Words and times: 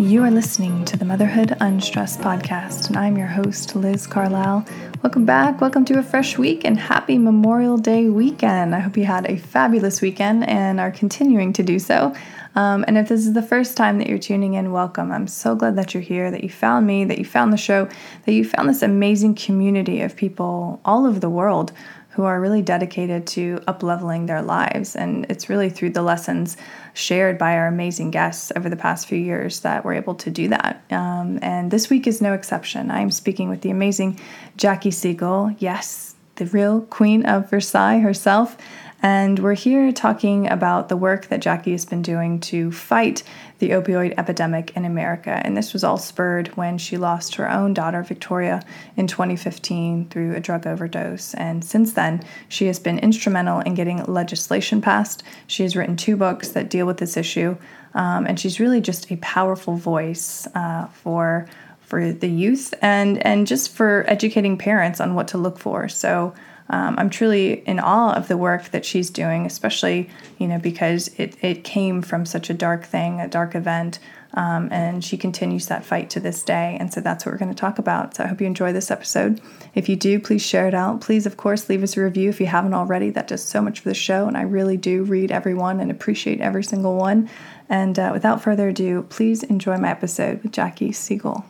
You 0.00 0.22
are 0.22 0.30
listening 0.30 0.84
to 0.84 0.96
the 0.96 1.04
Motherhood 1.04 1.56
Unstressed 1.58 2.20
podcast, 2.20 2.86
and 2.86 2.96
I'm 2.96 3.18
your 3.18 3.26
host, 3.26 3.74
Liz 3.74 4.06
Carlisle. 4.06 4.64
Welcome 5.02 5.26
back. 5.26 5.60
Welcome 5.60 5.84
to 5.86 5.98
a 5.98 6.04
fresh 6.04 6.38
week 6.38 6.64
and 6.64 6.78
happy 6.78 7.18
Memorial 7.18 7.76
Day 7.76 8.08
weekend. 8.08 8.76
I 8.76 8.78
hope 8.78 8.96
you 8.96 9.06
had 9.06 9.28
a 9.28 9.36
fabulous 9.36 10.00
weekend 10.00 10.48
and 10.48 10.78
are 10.78 10.92
continuing 10.92 11.52
to 11.54 11.64
do 11.64 11.80
so. 11.80 12.14
Um, 12.54 12.84
and 12.86 12.96
if 12.96 13.08
this 13.08 13.26
is 13.26 13.32
the 13.32 13.42
first 13.42 13.76
time 13.76 13.98
that 13.98 14.08
you're 14.08 14.20
tuning 14.20 14.54
in, 14.54 14.70
welcome. 14.70 15.10
I'm 15.10 15.26
so 15.26 15.56
glad 15.56 15.74
that 15.74 15.94
you're 15.94 16.00
here, 16.00 16.30
that 16.30 16.44
you 16.44 16.50
found 16.50 16.86
me, 16.86 17.04
that 17.04 17.18
you 17.18 17.24
found 17.24 17.52
the 17.52 17.56
show, 17.56 17.88
that 18.24 18.32
you 18.32 18.44
found 18.44 18.68
this 18.68 18.82
amazing 18.82 19.34
community 19.34 20.00
of 20.02 20.14
people 20.14 20.80
all 20.84 21.06
over 21.06 21.18
the 21.18 21.28
world 21.28 21.72
who 22.18 22.24
are 22.24 22.40
really 22.40 22.62
dedicated 22.62 23.28
to 23.28 23.60
upleveling 23.68 24.26
their 24.26 24.42
lives. 24.42 24.96
And 24.96 25.24
it's 25.30 25.48
really 25.48 25.70
through 25.70 25.90
the 25.90 26.02
lessons 26.02 26.56
shared 26.92 27.38
by 27.38 27.56
our 27.56 27.68
amazing 27.68 28.10
guests 28.10 28.50
over 28.56 28.68
the 28.68 28.74
past 28.74 29.06
few 29.06 29.18
years 29.18 29.60
that 29.60 29.84
we're 29.84 29.94
able 29.94 30.16
to 30.16 30.28
do 30.28 30.48
that. 30.48 30.82
Um, 30.90 31.38
and 31.42 31.70
this 31.70 31.88
week 31.88 32.08
is 32.08 32.20
no 32.20 32.32
exception. 32.32 32.90
I'm 32.90 33.12
speaking 33.12 33.48
with 33.48 33.60
the 33.60 33.70
amazing 33.70 34.18
Jackie 34.56 34.90
Siegel. 34.90 35.54
Yes, 35.60 36.16
the 36.34 36.46
real 36.46 36.80
Queen 36.80 37.24
of 37.24 37.48
Versailles 37.50 38.00
herself. 38.00 38.56
And 39.00 39.38
we're 39.38 39.54
here 39.54 39.92
talking 39.92 40.50
about 40.50 40.88
the 40.88 40.96
work 40.96 41.26
that 41.28 41.40
Jackie 41.40 41.70
has 41.70 41.84
been 41.84 42.02
doing 42.02 42.40
to 42.40 42.72
fight 42.72 43.22
the 43.60 43.70
opioid 43.70 44.14
epidemic 44.18 44.76
in 44.76 44.84
America. 44.84 45.40
And 45.44 45.56
this 45.56 45.72
was 45.72 45.84
all 45.84 45.98
spurred 45.98 46.48
when 46.56 46.78
she 46.78 46.96
lost 46.96 47.36
her 47.36 47.48
own 47.48 47.74
daughter, 47.74 48.02
Victoria, 48.02 48.60
in 48.96 49.06
2015 49.06 50.08
through 50.08 50.34
a 50.34 50.40
drug 50.40 50.66
overdose. 50.66 51.34
And 51.34 51.64
since 51.64 51.92
then, 51.92 52.24
she 52.48 52.66
has 52.66 52.80
been 52.80 52.98
instrumental 52.98 53.60
in 53.60 53.74
getting 53.74 54.02
legislation 54.04 54.80
passed. 54.80 55.22
She 55.46 55.62
has 55.62 55.76
written 55.76 55.96
two 55.96 56.16
books 56.16 56.48
that 56.50 56.68
deal 56.68 56.86
with 56.86 56.98
this 56.98 57.16
issue. 57.16 57.56
Um, 57.94 58.26
and 58.26 58.38
she's 58.38 58.58
really 58.58 58.80
just 58.80 59.10
a 59.12 59.16
powerful 59.16 59.76
voice 59.76 60.46
uh, 60.54 60.86
for 60.88 61.46
for 61.80 62.12
the 62.12 62.28
youth 62.28 62.74
and 62.82 63.16
and 63.24 63.46
just 63.46 63.72
for 63.72 64.04
educating 64.08 64.58
parents 64.58 65.00
on 65.00 65.14
what 65.14 65.28
to 65.28 65.38
look 65.38 65.58
for. 65.58 65.88
So 65.88 66.34
um, 66.70 66.96
I'm 66.98 67.10
truly 67.10 67.60
in 67.66 67.80
awe 67.80 68.12
of 68.12 68.28
the 68.28 68.36
work 68.36 68.70
that 68.70 68.84
she's 68.84 69.10
doing, 69.10 69.46
especially 69.46 70.10
you 70.38 70.46
know 70.48 70.58
because 70.58 71.08
it 71.16 71.36
it 71.42 71.64
came 71.64 72.02
from 72.02 72.26
such 72.26 72.50
a 72.50 72.54
dark 72.54 72.84
thing, 72.84 73.20
a 73.20 73.28
dark 73.28 73.54
event, 73.54 73.98
um, 74.34 74.68
and 74.70 75.02
she 75.02 75.16
continues 75.16 75.66
that 75.66 75.84
fight 75.84 76.10
to 76.10 76.20
this 76.20 76.42
day. 76.42 76.76
And 76.78 76.92
so 76.92 77.00
that's 77.00 77.24
what 77.24 77.32
we're 77.32 77.38
going 77.38 77.54
to 77.54 77.60
talk 77.60 77.78
about. 77.78 78.14
So 78.14 78.24
I 78.24 78.26
hope 78.26 78.40
you 78.40 78.46
enjoy 78.46 78.72
this 78.72 78.90
episode. 78.90 79.40
If 79.74 79.88
you 79.88 79.96
do, 79.96 80.20
please 80.20 80.42
share 80.42 80.68
it 80.68 80.74
out. 80.74 81.00
Please, 81.00 81.24
of 81.26 81.36
course, 81.36 81.68
leave 81.68 81.82
us 81.82 81.96
a 81.96 82.02
review 82.02 82.28
if 82.28 82.40
you 82.40 82.46
haven't 82.46 82.74
already. 82.74 83.10
That 83.10 83.28
does 83.28 83.42
so 83.42 83.62
much 83.62 83.80
for 83.80 83.88
the 83.88 83.94
show, 83.94 84.26
and 84.28 84.36
I 84.36 84.42
really 84.42 84.76
do 84.76 85.04
read 85.04 85.32
everyone 85.32 85.80
and 85.80 85.90
appreciate 85.90 86.40
every 86.40 86.64
single 86.64 86.96
one. 86.96 87.30
And 87.68 87.98
uh, 87.98 88.10
without 88.12 88.42
further 88.42 88.68
ado, 88.68 89.04
please 89.08 89.42
enjoy 89.42 89.76
my 89.76 89.90
episode 89.90 90.42
with 90.42 90.52
Jackie 90.52 90.92
Siegel. 90.92 91.44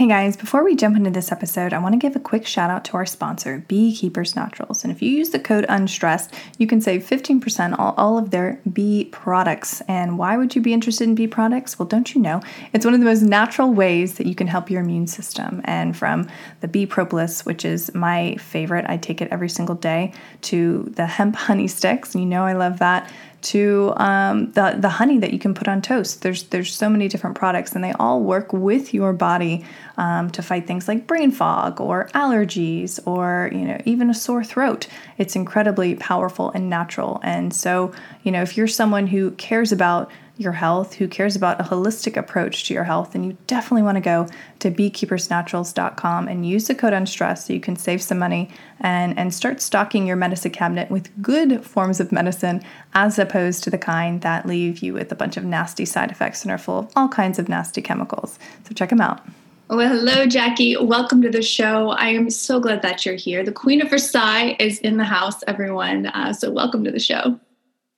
Hey 0.00 0.08
guys, 0.08 0.34
before 0.34 0.64
we 0.64 0.76
jump 0.76 0.96
into 0.96 1.10
this 1.10 1.30
episode, 1.30 1.74
I 1.74 1.78
want 1.78 1.92
to 1.92 1.98
give 1.98 2.16
a 2.16 2.20
quick 2.20 2.46
shout 2.46 2.70
out 2.70 2.86
to 2.86 2.94
our 2.94 3.04
sponsor, 3.04 3.66
Beekeepers 3.68 4.34
Naturals. 4.34 4.82
And 4.82 4.90
if 4.90 5.02
you 5.02 5.10
use 5.10 5.28
the 5.28 5.38
code 5.38 5.66
UNSTRESSED, 5.68 6.32
you 6.56 6.66
can 6.66 6.80
save 6.80 7.02
15% 7.02 7.78
on 7.78 7.94
all 7.98 8.16
of 8.16 8.30
their 8.30 8.58
bee 8.72 9.10
products. 9.12 9.82
And 9.82 10.16
why 10.16 10.38
would 10.38 10.56
you 10.56 10.62
be 10.62 10.72
interested 10.72 11.04
in 11.04 11.16
bee 11.16 11.26
products? 11.26 11.78
Well, 11.78 11.86
don't 11.86 12.14
you 12.14 12.20
know? 12.22 12.40
It's 12.72 12.86
one 12.86 12.94
of 12.94 13.00
the 13.00 13.04
most 13.04 13.20
natural 13.20 13.74
ways 13.74 14.14
that 14.14 14.26
you 14.26 14.34
can 14.34 14.46
help 14.46 14.70
your 14.70 14.80
immune 14.80 15.06
system. 15.06 15.60
And 15.64 15.94
from 15.94 16.28
the 16.62 16.68
bee 16.68 16.86
propolis, 16.86 17.44
which 17.44 17.66
is 17.66 17.94
my 17.94 18.36
favorite, 18.36 18.86
I 18.88 18.96
take 18.96 19.20
it 19.20 19.28
every 19.30 19.50
single 19.50 19.74
day, 19.74 20.14
to 20.40 20.90
the 20.96 21.04
hemp 21.04 21.36
honey 21.36 21.68
sticks, 21.68 22.14
and 22.14 22.24
you 22.24 22.30
know 22.30 22.44
I 22.44 22.54
love 22.54 22.78
that 22.78 23.12
to 23.42 23.92
um, 23.96 24.52
the 24.52 24.76
the 24.78 24.88
honey 24.88 25.18
that 25.18 25.32
you 25.32 25.38
can 25.38 25.54
put 25.54 25.68
on 25.68 25.82
toast. 25.82 26.22
There's 26.22 26.44
there's 26.44 26.74
so 26.74 26.88
many 26.88 27.08
different 27.08 27.36
products, 27.36 27.74
and 27.74 27.82
they 27.82 27.92
all 27.92 28.20
work 28.20 28.52
with 28.52 28.92
your 28.94 29.12
body 29.12 29.64
um, 29.96 30.30
to 30.30 30.42
fight 30.42 30.66
things 30.66 30.88
like 30.88 31.06
brain 31.06 31.30
fog 31.30 31.80
or 31.80 32.08
allergies 32.14 33.00
or 33.06 33.50
you 33.52 33.66
know 33.66 33.80
even 33.84 34.10
a 34.10 34.14
sore 34.14 34.44
throat. 34.44 34.86
It's 35.18 35.36
incredibly 35.36 35.94
powerful 35.94 36.50
and 36.50 36.68
natural. 36.68 37.20
And 37.22 37.54
so 37.54 37.92
you 38.22 38.32
know 38.32 38.42
if 38.42 38.56
you're 38.56 38.68
someone 38.68 39.06
who 39.06 39.32
cares 39.32 39.72
about 39.72 40.10
your 40.40 40.52
health, 40.52 40.94
who 40.94 41.06
cares 41.06 41.36
about 41.36 41.60
a 41.60 41.64
holistic 41.64 42.16
approach 42.16 42.64
to 42.64 42.74
your 42.74 42.84
health, 42.84 43.12
then 43.12 43.22
you 43.22 43.36
definitely 43.46 43.82
want 43.82 43.96
to 43.96 44.00
go 44.00 44.26
to 44.58 44.70
beekeepersnaturals.com 44.70 46.28
and 46.28 46.48
use 46.48 46.66
the 46.66 46.74
code 46.74 46.94
UNSTRESS 46.94 47.46
so 47.46 47.52
you 47.52 47.60
can 47.60 47.76
save 47.76 48.02
some 48.02 48.18
money 48.18 48.50
and, 48.80 49.18
and 49.18 49.34
start 49.34 49.60
stocking 49.60 50.06
your 50.06 50.16
medicine 50.16 50.50
cabinet 50.50 50.90
with 50.90 51.10
good 51.22 51.62
forms 51.62 52.00
of 52.00 52.10
medicine 52.10 52.62
as 52.94 53.18
opposed 53.18 53.62
to 53.64 53.70
the 53.70 53.78
kind 53.78 54.22
that 54.22 54.46
leave 54.46 54.78
you 54.78 54.94
with 54.94 55.12
a 55.12 55.14
bunch 55.14 55.36
of 55.36 55.44
nasty 55.44 55.84
side 55.84 56.10
effects 56.10 56.42
and 56.42 56.50
are 56.50 56.58
full 56.58 56.78
of 56.78 56.92
all 56.96 57.08
kinds 57.08 57.38
of 57.38 57.48
nasty 57.48 57.82
chemicals. 57.82 58.38
So 58.66 58.74
check 58.74 58.88
them 58.88 59.02
out. 59.02 59.20
Well, 59.68 59.88
hello, 59.88 60.26
Jackie. 60.26 60.76
Welcome 60.78 61.20
to 61.22 61.30
the 61.30 61.42
show. 61.42 61.90
I 61.90 62.08
am 62.08 62.30
so 62.30 62.58
glad 62.58 62.82
that 62.82 63.04
you're 63.04 63.14
here. 63.14 63.44
The 63.44 63.52
Queen 63.52 63.82
of 63.82 63.90
Versailles 63.90 64.56
is 64.58 64.78
in 64.80 64.96
the 64.96 65.04
house, 65.04 65.44
everyone. 65.46 66.06
Uh, 66.06 66.32
so, 66.32 66.50
welcome 66.50 66.82
to 66.82 66.90
the 66.90 66.98
show. 66.98 67.38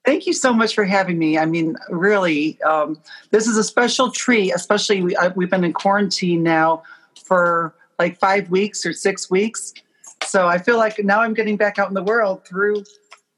Thank 0.05 0.27
you 0.27 0.33
so 0.33 0.53
much 0.53 0.75
for 0.75 0.85
having 0.85 1.19
me. 1.19 1.39
I 1.39 1.47
mean, 1.47 1.77
really, 1.89 2.61
um, 2.63 2.99
this 3.31 3.47
is 3.47 3.57
a 3.57 3.63
special 3.63 4.11
treat, 4.11 4.53
especially 4.53 5.03
we, 5.03 5.17
uh, 5.17 5.31
we've 5.37 5.51
been 5.51 5.63
in 5.63 5.73
quarantine 5.73 6.43
now 6.43 6.83
for 7.25 7.75
like 7.99 8.19
five 8.19 8.51
weeks 8.51 8.85
or 8.85 8.93
six 8.93 9.31
weeks. 9.31 9.73
So 10.25 10.49
I 10.49 10.59
feel 10.59 10.77
like 10.77 10.99
now 11.05 11.21
I'm 11.21 11.35
getting 11.35 11.57
back 11.57 11.79
out 11.79 11.89
in 11.89 11.95
the 11.95 12.03
world 12.03 12.45
through 12.45 12.85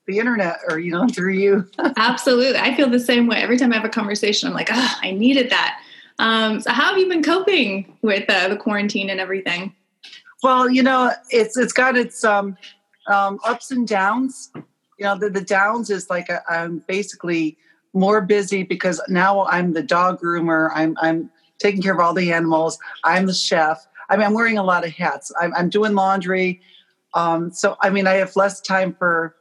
the 0.06 0.18
internet 0.18 0.60
or, 0.68 0.78
you 0.78 0.90
know, 0.90 1.06
through 1.12 1.34
you. 1.34 1.68
Absolutely. 1.96 2.58
I 2.58 2.74
feel 2.74 2.88
the 2.88 3.00
same 3.00 3.26
way. 3.26 3.36
Every 3.36 3.58
time 3.58 3.72
I 3.72 3.76
have 3.76 3.84
a 3.84 3.90
conversation, 3.90 4.48
I'm 4.48 4.54
like, 4.54 4.70
oh, 4.72 4.98
I 5.02 5.10
needed 5.10 5.50
that. 5.50 5.80
Um, 6.18 6.60
so 6.60 6.70
how 6.70 6.90
have 6.90 6.98
you 6.98 7.08
been 7.08 7.22
coping 7.22 7.98
with 8.02 8.28
uh, 8.30 8.48
the 8.48 8.56
quarantine 8.56 9.10
and 9.10 9.20
everything? 9.20 9.74
Well, 10.42 10.70
you 10.70 10.82
know, 10.82 11.12
it's 11.30 11.56
it's 11.56 11.72
got 11.72 11.96
its 11.96 12.22
um, 12.22 12.56
um, 13.08 13.40
ups 13.44 13.70
and 13.70 13.88
downs 13.88 14.52
you 14.98 15.04
know 15.04 15.18
the, 15.18 15.30
the 15.30 15.40
downs 15.40 15.90
is 15.90 16.10
like 16.10 16.28
i 16.30 16.40
am 16.48 16.82
basically 16.86 17.56
more 17.92 18.20
busy 18.20 18.62
because 18.62 19.00
now 19.08 19.44
i'm 19.46 19.72
the 19.72 19.82
dog 19.82 20.20
groomer. 20.20 20.70
I'm 20.74 20.96
i'm 21.00 21.30
taking 21.58 21.82
care 21.82 21.94
of 21.94 22.00
all 22.00 22.12
the 22.14 22.32
animals. 22.32 22.78
I'm 23.04 23.26
the 23.26 23.34
chef. 23.34 23.86
I 24.10 24.16
mean 24.16 24.26
i'm 24.26 24.34
wearing 24.34 24.58
a 24.58 24.64
lot 24.64 24.84
of 24.84 24.92
hats. 24.92 25.32
I'm, 25.40 25.54
I'm 25.54 25.68
doing 25.68 25.94
laundry. 25.94 26.60
Um, 27.14 27.52
so 27.52 27.76
i 27.80 27.90
mean 27.90 28.06
i 28.06 28.14
have 28.14 28.36
less 28.36 28.60
time 28.60 28.94
for 28.94 29.36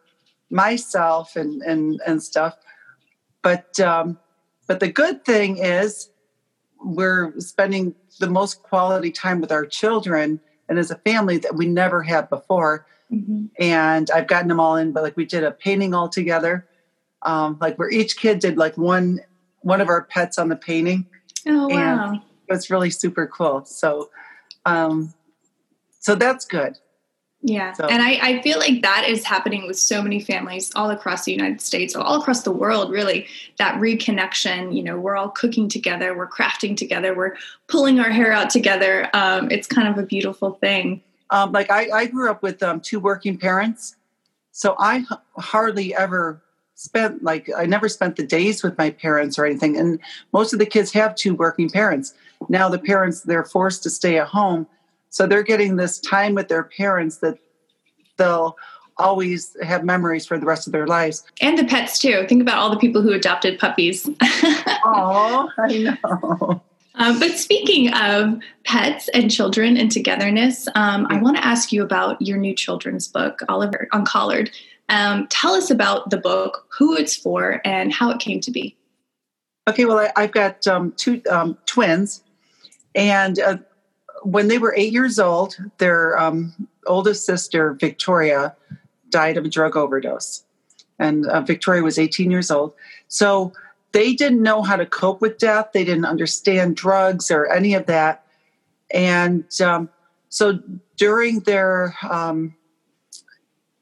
myself 0.50 1.36
and 1.36 1.62
and 1.63 2.00
and 2.06 2.22
stuff. 2.22 2.56
But 3.42 3.80
um, 3.80 4.19
but 4.68 4.80
the 4.80 4.92
good 4.92 5.25
thing 5.25 5.58
is 5.58 6.09
we're 6.84 7.34
spending 7.40 7.96
the 8.19 8.30
most 8.30 8.62
quality 8.63 9.12
time 9.12 9.42
with 9.42 9.52
our 9.52 9.66
children 9.66 10.40
and 10.69 10.80
as 10.80 10.92
a 10.92 10.96
family 10.97 11.38
that 11.40 11.56
we 11.56 11.66
never 11.66 12.03
had 12.03 12.30
before 12.30 12.86
Mm-hmm. 13.13 13.46
And 13.59 14.09
I've 14.12 14.28
gotten 14.28 14.48
them 14.48 14.60
all 14.60 14.75
in, 14.75 14.92
but 14.92 15.04
like 15.04 15.15
we 15.15 15.25
did 15.25 15.44
a 15.44 15.51
painting 15.51 15.94
all 15.94 16.10
together, 16.10 16.68
um, 17.21 17.57
like 17.62 17.77
where 17.77 17.89
each 17.89 18.18
kid 18.18 18.39
did 18.39 18.57
like 18.57 18.77
one 18.77 19.19
one 19.62 19.80
of 19.80 19.88
our 19.88 20.04
pets 20.04 20.38
on 20.38 20.50
the 20.50 20.56
painting. 20.56 21.06
Oh 21.48 21.68
wow! 21.68 22.12
And 22.12 22.15
it 22.18 22.54
was 22.54 22.69
really 22.69 22.89
super 22.89 23.27
cool. 23.27 23.65
So, 23.65 24.10
um, 24.65 25.13
so 26.00 26.15
that's 26.15 26.45
good. 26.45 26.77
Yeah. 27.45 27.74
So. 27.74 27.86
And 27.88 28.01
I, 28.01 28.19
I 28.21 28.42
feel 28.42 28.57
like 28.57 28.81
that 28.83 29.06
is 29.07 29.25
happening 29.25 29.68
with 29.68 29.77
so 29.77 30.01
many 30.01 30.21
families 30.21 30.71
all 30.75 30.89
across 30.89 31.25
the 31.25 31.33
United 31.33 31.59
States, 31.59 31.94
all 31.94 32.21
across 32.21 32.44
the 32.44 32.54
world, 32.54 32.89
really. 32.89 33.27
That 33.57 33.75
reconnection, 33.81 34.74
you 34.74 34.81
know, 34.81 34.98
we're 34.98 35.18
all 35.18 35.30
cooking 35.30 35.68
together, 35.68 36.16
we're 36.16 36.30
crafting 36.30 36.77
together, 36.77 37.13
we're 37.13 37.36
pulling 37.68 38.00
our 38.00 38.09
hair 38.09 38.31
out 38.31 38.50
together. 38.50 39.09
Um, 39.13 39.51
it's 39.51 39.68
kind 39.68 39.89
of 39.89 39.98
a 40.01 40.07
beautiful 40.07 40.51
thing. 40.54 41.01
Um, 41.33 41.51
like 41.51 41.71
I, 41.71 41.89
I, 41.89 42.06
grew 42.06 42.30
up 42.30 42.44
with 42.44 42.62
um, 42.62 42.80
two 42.80 43.00
working 43.00 43.39
parents, 43.39 43.95
so 44.51 44.75
I 44.77 44.97
h- 44.97 45.06
hardly 45.38 45.95
ever 45.95 46.44
spent 46.75 47.24
like 47.24 47.50
I 47.57 47.65
never 47.65 47.89
spent 47.89 48.18
the 48.18 48.24
days 48.25 48.62
with 48.62 48.77
my 48.77 48.91
parents 48.91 49.39
or 49.39 49.45
anything. 49.45 49.75
And 49.75 50.00
most 50.31 50.53
of 50.53 50.59
the 50.59 50.65
kids 50.68 50.94
have 50.94 51.15
two 51.15 51.33
working 51.33 51.71
parents. 51.71 52.13
Now 52.50 52.69
the 52.69 52.77
parents 52.77 53.21
they're 53.21 53.45
forced 53.45 53.81
to 53.81 53.89
stay 53.89 54.19
at 54.19 54.27
home, 54.27 54.68
so 55.09 55.25
they're 55.25 55.41
getting 55.41 55.75
this 55.75 56.00
time 56.00 56.35
with 56.35 56.50
their 56.50 56.65
parents 56.65 57.18
that 57.18 57.39
they'll 58.18 58.56
always 58.97 59.57
have 59.63 59.83
memories 59.83 60.27
for 60.27 60.38
the 60.38 60.45
rest 60.45 60.68
of 60.68 60.71
their 60.71 60.85
lives. 60.85 61.24
And 61.41 61.57
the 61.57 61.65
pets 61.65 61.97
too. 61.97 62.27
Think 62.30 62.44
about 62.44 62.59
all 62.59 62.69
the 62.69 62.77
people 62.77 63.01
who 63.01 63.12
adopted 63.12 63.57
puppies. 63.57 64.07
oh, 64.85 65.50
I 65.57 65.97
know. 66.03 66.62
Um, 66.95 67.19
but 67.19 67.31
speaking 67.31 67.92
of 67.94 68.40
pets 68.66 69.10
and 69.10 69.31
children 69.31 69.78
and 69.78 69.92
togetherness, 69.92 70.68
um, 70.75 71.07
I 71.10 71.19
want 71.22 71.38
to 71.38 71.45
ask 71.45 71.72
you 71.72 71.84
about 71.84 72.22
your 72.22 72.38
new 72.38 72.54
children's 72.54 73.07
book, 73.07 73.42
Oliver 73.50 73.88
Uncollared. 73.92 74.51
Um, 74.90 75.28
tell 75.28 75.54
us 75.54 75.72
about 75.72 76.10
the 76.12 76.18
book, 76.18 76.68
who 76.78 76.95
it's 76.95 77.16
for, 77.16 77.62
and 77.66 77.92
how 77.92 78.12
it 78.12 78.19
came 78.19 78.40
to 78.42 78.51
be. 78.51 78.75
Okay, 79.68 79.86
well, 79.86 80.07
I, 80.16 80.22
have 80.22 80.31
got 80.31 80.68
um, 80.68 80.92
two 80.98 81.22
um, 81.31 81.57
twins, 81.66 82.22
and 82.94 83.40
uh, 83.40 83.57
when 84.24 84.48
they 84.48 84.57
were 84.57 84.74
eight 84.75 84.92
years 84.92 85.19
old, 85.19 85.57
their 85.78 86.19
um, 86.19 86.54
oldest 86.86 87.25
sister, 87.25 87.74
Victoria, 87.74 88.56
died 89.10 89.38
of 89.38 89.45
a 89.45 89.50
drug 89.50 89.78
overdose. 89.78 90.44
And 91.00 91.25
uh, 91.28 91.42
Victoria 91.42 91.81
was 91.81 91.98
18 91.98 92.30
years 92.30 92.51
old. 92.51 92.74
So 93.07 93.54
they 93.94 94.13
didn't 94.13 94.42
know 94.42 94.63
how 94.63 94.75
to 94.75 94.86
cope 94.86 95.22
with 95.22 95.38
death. 95.38 95.69
They 95.74 95.86
didn't 95.86 96.06
understand 96.06 96.75
drugs 96.75 97.31
or 97.31 97.51
any 97.51 97.75
of 97.75 97.86
that. 97.86 98.25
And 98.92 99.45
um, 99.62 99.90
so 100.30 100.60
during 100.98 101.42
their 101.42 101.95
um, 102.10 102.56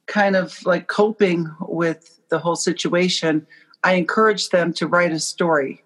kind 0.05 0.35
of 0.35 0.63
like 0.65 0.87
coping 0.87 1.49
with 1.61 2.19
the 2.29 2.39
whole 2.39 2.57
situation, 2.57 3.47
I 3.83 3.93
encouraged 3.93 4.51
them 4.51 4.73
to 4.73 4.87
write 4.87 5.11
a 5.11 5.19
story. 5.19 5.83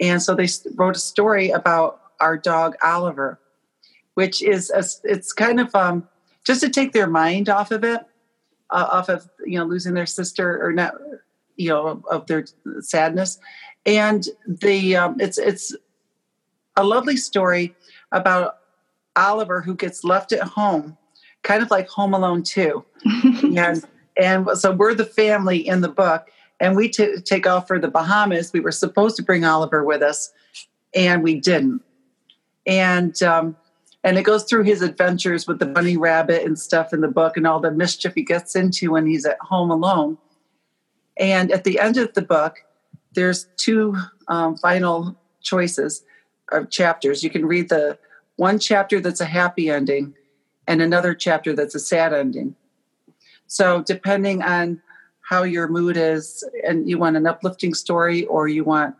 And 0.00 0.22
so 0.22 0.34
they 0.34 0.48
wrote 0.74 0.96
a 0.96 1.00
story 1.00 1.50
about 1.50 2.00
our 2.20 2.38
dog 2.38 2.74
Oliver, 2.82 3.38
which 4.14 4.42
is 4.42 4.70
a, 4.70 4.82
it's 5.04 5.32
kind 5.32 5.60
of 5.60 5.74
um, 5.74 6.08
just 6.44 6.62
to 6.62 6.70
take 6.70 6.92
their 6.92 7.06
mind 7.06 7.50
off 7.50 7.70
of 7.70 7.84
it, 7.84 8.00
uh, 8.70 8.88
off 8.90 9.10
of 9.10 9.28
you 9.44 9.58
know 9.58 9.64
losing 9.64 9.94
their 9.94 10.06
sister 10.06 10.64
or 10.64 10.72
not, 10.72 10.94
you 11.62 11.70
know, 11.70 12.02
of 12.10 12.26
their 12.26 12.44
sadness. 12.80 13.38
And 13.86 14.26
the 14.46 14.96
um, 14.96 15.16
it's 15.20 15.38
it's 15.38 15.74
a 16.76 16.84
lovely 16.84 17.16
story 17.16 17.74
about 18.12 18.58
Oliver 19.16 19.60
who 19.60 19.74
gets 19.74 20.04
left 20.04 20.32
at 20.32 20.42
home, 20.42 20.96
kind 21.42 21.62
of 21.62 21.70
like 21.70 21.88
Home 21.88 22.14
Alone 22.14 22.42
too, 22.42 22.84
and 23.56 23.84
and 24.16 24.48
so 24.54 24.72
we're 24.72 24.94
the 24.94 25.04
family 25.04 25.66
in 25.66 25.80
the 25.80 25.88
book, 25.88 26.30
and 26.60 26.76
we 26.76 26.88
t- 26.88 27.16
take 27.24 27.46
off 27.46 27.66
for 27.66 27.78
the 27.78 27.88
Bahamas. 27.88 28.52
We 28.52 28.60
were 28.60 28.72
supposed 28.72 29.16
to 29.16 29.22
bring 29.22 29.44
Oliver 29.44 29.84
with 29.84 30.02
us, 30.02 30.32
and 30.94 31.22
we 31.22 31.40
didn't. 31.40 31.82
And 32.64 33.20
um, 33.22 33.56
and 34.04 34.18
it 34.18 34.22
goes 34.22 34.44
through 34.44 34.64
his 34.64 34.82
adventures 34.82 35.46
with 35.46 35.58
the 35.58 35.66
bunny 35.66 35.96
rabbit 35.96 36.44
and 36.44 36.58
stuff 36.58 36.92
in 36.92 37.00
the 37.00 37.08
book 37.08 37.36
and 37.36 37.46
all 37.46 37.60
the 37.60 37.70
mischief 37.70 38.14
he 38.14 38.22
gets 38.22 38.56
into 38.56 38.92
when 38.92 39.06
he's 39.06 39.24
at 39.24 39.38
home 39.40 39.70
alone 39.70 40.18
and 41.22 41.50
at 41.50 41.64
the 41.64 41.78
end 41.78 41.96
of 41.96 42.12
the 42.14 42.22
book 42.22 42.56
there's 43.14 43.46
two 43.56 43.96
um, 44.28 44.56
final 44.56 45.16
choices 45.40 46.04
of 46.50 46.68
chapters 46.70 47.22
you 47.22 47.30
can 47.30 47.46
read 47.46 47.68
the 47.68 47.98
one 48.36 48.58
chapter 48.58 49.00
that's 49.00 49.20
a 49.20 49.26
happy 49.26 49.70
ending 49.70 50.14
and 50.66 50.82
another 50.82 51.14
chapter 51.14 51.54
that's 51.54 51.74
a 51.74 51.80
sad 51.80 52.12
ending 52.12 52.54
so 53.46 53.82
depending 53.82 54.42
on 54.42 54.80
how 55.20 55.44
your 55.44 55.68
mood 55.68 55.96
is 55.96 56.44
and 56.66 56.88
you 56.88 56.98
want 56.98 57.16
an 57.16 57.26
uplifting 57.26 57.72
story 57.72 58.26
or 58.26 58.48
you 58.48 58.64
want 58.64 58.94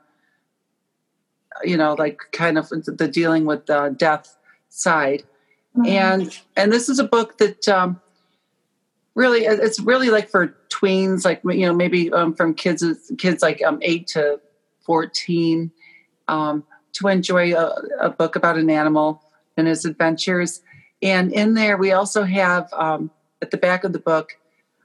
you 1.63 1.77
know 1.77 1.95
like 1.95 2.21
kind 2.33 2.57
of 2.57 2.69
the 2.71 3.09
dealing 3.09 3.45
with 3.45 3.67
the 3.67 3.95
death 3.99 4.39
side. 4.73 5.23
Mm-hmm. 5.77 5.87
And 5.87 6.41
and 6.57 6.73
this 6.73 6.89
is 6.89 6.99
a 6.99 7.05
book 7.05 7.39
that 7.39 7.69
um, 7.69 8.01
really 9.15 9.45
it's 9.45 9.81
really 9.81 10.11
like 10.11 10.29
for 10.29 10.57
tweens, 10.69 11.25
like 11.25 11.41
you 11.45 11.67
know 11.67 11.75
maybe 11.75 12.13
um, 12.13 12.35
from 12.35 12.55
kids 12.55 12.85
kids 13.19 13.43
like 13.43 13.63
um, 13.63 13.79
eight 13.83 14.07
to 14.09 14.41
fourteen, 14.81 15.71
um, 16.29 16.65
to 16.95 17.09
enjoy 17.09 17.55
a, 17.55 17.73
a, 18.01 18.11
book 18.11 18.37
about 18.37 18.57
an 18.57 18.71
animal 18.71 19.23
and 19.57 19.67
his 19.67 19.85
adventures. 19.85 20.63
And 21.03 21.33
in 21.33 21.55
there, 21.55 21.77
we 21.77 21.93
also 21.93 22.23
have 22.23 22.73
um, 22.73 23.11
at 23.41 23.51
the 23.51 23.57
back 23.57 23.85
of 23.85 23.93
the 23.93 23.99
book, 23.99 24.39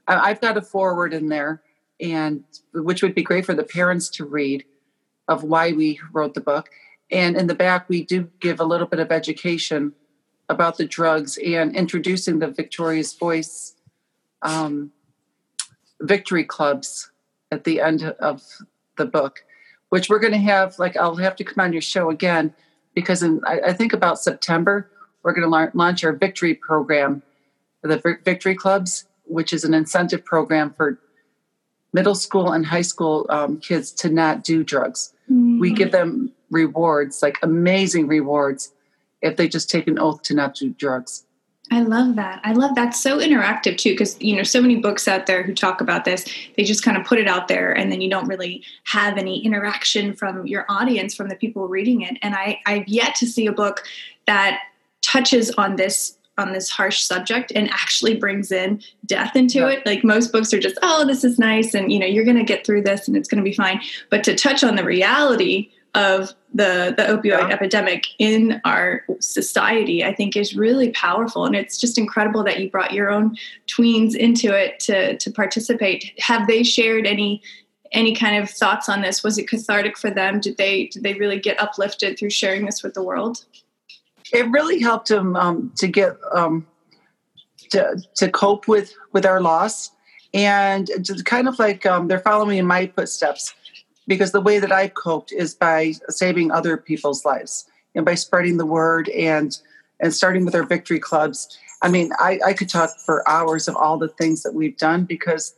I've 0.06 0.40
got 0.40 0.56
a 0.56 0.62
foreword 0.62 1.14
in 1.14 1.28
there, 1.28 1.62
and 2.00 2.44
which 2.74 3.02
would 3.02 3.14
be 3.14 3.22
great 3.22 3.46
for 3.46 3.54
the 3.54 3.62
parents 3.62 4.08
to 4.10 4.24
read 4.24 4.64
of 5.28 5.44
why 5.44 5.72
we 5.72 6.00
wrote 6.12 6.34
the 6.34 6.40
book. 6.40 6.70
And 7.10 7.36
in 7.36 7.46
the 7.46 7.54
back, 7.54 7.88
we 7.88 8.04
do 8.04 8.28
give 8.40 8.60
a 8.60 8.64
little 8.64 8.86
bit 8.86 9.00
of 9.00 9.12
education 9.12 9.92
about 10.48 10.78
the 10.78 10.86
drugs 10.86 11.38
and 11.38 11.76
introducing 11.76 12.38
the 12.38 12.48
Victoria's 12.48 13.14
Voice 13.14 13.74
um, 14.42 14.92
victory 16.00 16.44
clubs 16.44 17.10
at 17.50 17.64
the 17.64 17.80
end 17.80 18.02
of 18.02 18.42
the 18.96 19.06
book, 19.06 19.44
which 19.88 20.08
we're 20.08 20.18
going 20.18 20.32
to 20.32 20.38
have. 20.38 20.78
Like, 20.78 20.96
I'll 20.96 21.16
have 21.16 21.36
to 21.36 21.44
come 21.44 21.64
on 21.64 21.72
your 21.72 21.82
show 21.82 22.10
again 22.10 22.54
because 22.94 23.22
in 23.22 23.40
I, 23.46 23.60
I 23.66 23.72
think 23.72 23.92
about 23.92 24.20
September, 24.20 24.90
we're 25.22 25.32
going 25.32 25.44
to 25.44 25.48
la- 25.48 25.70
launch 25.74 26.04
our 26.04 26.12
victory 26.12 26.54
program, 26.54 27.22
the 27.82 28.18
victory 28.24 28.54
clubs, 28.54 29.06
which 29.24 29.52
is 29.52 29.64
an 29.64 29.74
incentive 29.74 30.24
program 30.24 30.72
for 30.72 30.98
middle 31.92 32.14
school 32.14 32.52
and 32.52 32.66
high 32.66 32.82
school 32.82 33.26
um, 33.30 33.58
kids 33.58 33.90
to 33.92 34.08
not 34.08 34.44
do 34.44 34.62
drugs. 34.62 35.12
Mm-hmm. 35.30 35.58
We 35.58 35.72
give 35.72 35.92
them 35.92 36.32
rewards, 36.50 37.22
like 37.22 37.38
amazing 37.42 38.06
rewards, 38.06 38.72
if 39.20 39.36
they 39.36 39.48
just 39.48 39.70
take 39.70 39.86
an 39.86 39.98
oath 39.98 40.22
to 40.22 40.34
not 40.34 40.54
do 40.54 40.70
drugs. 40.70 41.24
I 41.70 41.82
love 41.82 42.16
that. 42.16 42.40
I 42.44 42.52
love 42.52 42.74
that. 42.76 42.94
So 42.94 43.18
interactive 43.18 43.76
too, 43.76 43.90
because 43.90 44.20
you 44.20 44.36
know, 44.36 44.42
so 44.42 44.60
many 44.60 44.76
books 44.76 45.06
out 45.06 45.26
there 45.26 45.42
who 45.42 45.54
talk 45.54 45.80
about 45.80 46.04
this, 46.04 46.24
they 46.56 46.64
just 46.64 46.82
kind 46.82 46.96
of 46.96 47.04
put 47.04 47.18
it 47.18 47.28
out 47.28 47.48
there 47.48 47.72
and 47.72 47.92
then 47.92 48.00
you 48.00 48.08
don't 48.08 48.26
really 48.26 48.62
have 48.84 49.18
any 49.18 49.44
interaction 49.44 50.14
from 50.14 50.46
your 50.46 50.64
audience, 50.68 51.14
from 51.14 51.28
the 51.28 51.36
people 51.36 51.68
reading 51.68 52.02
it. 52.02 52.16
And 52.22 52.34
I, 52.34 52.58
I've 52.66 52.88
yet 52.88 53.14
to 53.16 53.26
see 53.26 53.46
a 53.46 53.52
book 53.52 53.84
that 54.26 54.60
touches 55.02 55.50
on 55.52 55.76
this 55.76 56.14
on 56.38 56.52
this 56.52 56.70
harsh 56.70 57.02
subject 57.02 57.50
and 57.56 57.68
actually 57.70 58.14
brings 58.14 58.52
in 58.52 58.80
death 59.06 59.34
into 59.34 59.58
yeah. 59.58 59.70
it. 59.70 59.86
Like 59.86 60.04
most 60.04 60.30
books 60.30 60.54
are 60.54 60.60
just, 60.60 60.78
oh, 60.82 61.04
this 61.04 61.24
is 61.24 61.38
nice, 61.38 61.74
and 61.74 61.92
you 61.92 61.98
know, 61.98 62.06
you're 62.06 62.24
gonna 62.24 62.44
get 62.44 62.64
through 62.64 62.82
this 62.82 63.08
and 63.08 63.16
it's 63.16 63.28
gonna 63.28 63.42
be 63.42 63.52
fine. 63.52 63.80
But 64.08 64.24
to 64.24 64.34
touch 64.34 64.62
on 64.62 64.76
the 64.76 64.84
reality 64.84 65.70
of 65.98 66.34
the 66.54 66.94
the 66.96 67.02
opioid 67.02 67.48
yeah. 67.48 67.54
epidemic 67.54 68.06
in 68.18 68.60
our 68.64 69.04
society 69.20 70.02
i 70.04 70.14
think 70.14 70.36
is 70.36 70.56
really 70.56 70.90
powerful. 70.90 71.44
And 71.44 71.54
it's 71.54 71.78
just 71.78 71.98
incredible 71.98 72.42
that 72.44 72.60
you 72.60 72.70
brought 72.70 72.92
your 72.92 73.10
own 73.10 73.36
tweens 73.66 74.14
into 74.14 74.54
it 74.54 74.80
to 74.80 75.16
to 75.16 75.30
participate. 75.30 76.12
Have 76.18 76.46
they 76.46 76.62
shared 76.62 77.06
any 77.06 77.42
any 77.92 78.14
kind 78.14 78.42
of 78.42 78.50
thoughts 78.50 78.88
on 78.88 79.00
this? 79.00 79.22
Was 79.22 79.38
it 79.38 79.48
cathartic 79.48 79.96
for 79.96 80.10
them? 80.10 80.40
Did 80.40 80.56
they 80.56 80.86
did 80.86 81.02
they 81.02 81.14
really 81.14 81.38
get 81.38 81.60
uplifted 81.60 82.18
through 82.18 82.30
sharing 82.30 82.66
this 82.66 82.82
with 82.82 82.94
the 82.94 83.02
world? 83.02 83.44
It 84.32 84.50
really 84.50 84.80
helped 84.80 85.08
them 85.08 85.36
um, 85.36 85.72
to 85.76 85.86
get 85.86 86.16
um, 86.34 86.66
to, 87.70 88.00
to 88.16 88.30
cope 88.30 88.68
with 88.68 88.92
with 89.12 89.24
our 89.24 89.40
loss. 89.40 89.92
And 90.34 90.90
just 91.00 91.24
kind 91.24 91.48
of 91.48 91.58
like 91.58 91.86
um, 91.86 92.08
they're 92.08 92.18
following 92.18 92.58
in 92.58 92.66
my 92.66 92.86
footsteps 92.94 93.54
because 94.08 94.32
the 94.32 94.40
way 94.40 94.58
that 94.58 94.72
I 94.72 94.88
coped 94.88 95.30
is 95.30 95.54
by 95.54 95.92
saving 96.08 96.50
other 96.50 96.76
people's 96.76 97.24
lives 97.24 97.66
and 97.94 98.04
by 98.04 98.14
spreading 98.14 98.56
the 98.56 98.66
word 98.66 99.08
and 99.10 99.56
and 100.00 100.14
starting 100.14 100.44
with 100.44 100.54
our 100.54 100.62
victory 100.62 100.98
clubs. 100.98 101.58
I 101.82 101.88
mean, 101.88 102.12
I, 102.18 102.40
I 102.44 102.52
could 102.52 102.68
talk 102.68 102.90
for 103.04 103.28
hours 103.28 103.68
of 103.68 103.76
all 103.76 103.98
the 103.98 104.08
things 104.08 104.42
that 104.42 104.54
we've 104.54 104.76
done 104.76 105.04
because 105.04 105.54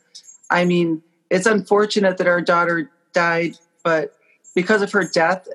I 0.50 0.64
mean, 0.64 1.02
it's 1.30 1.46
unfortunate 1.46 2.18
that 2.18 2.26
our 2.26 2.40
daughter 2.40 2.90
died, 3.12 3.56
but 3.84 4.14
because 4.54 4.82
of 4.82 4.90
her 4.92 5.04
death 5.04 5.46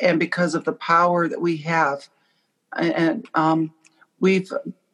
and 0.00 0.18
because 0.18 0.54
of 0.54 0.64
the 0.64 0.72
power 0.72 1.28
that 1.28 1.40
we 1.40 1.58
have, 1.58 2.08
and 2.76 3.28
um, 3.34 3.72
we've 4.20 4.50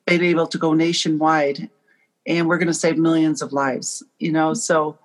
been 0.07 0.23
able 0.23 0.47
to 0.49 0.59
go 0.59 0.73
nationwide 0.73 1.71
and 2.27 2.49
we're 2.49 2.59
going 2.59 2.67
to 2.67 2.75
save 2.75 2.99
millions 2.99 3.41
of 3.41 3.53
lives, 3.53 4.03
you 4.19 4.33
know, 4.33 4.53
so 4.53 4.99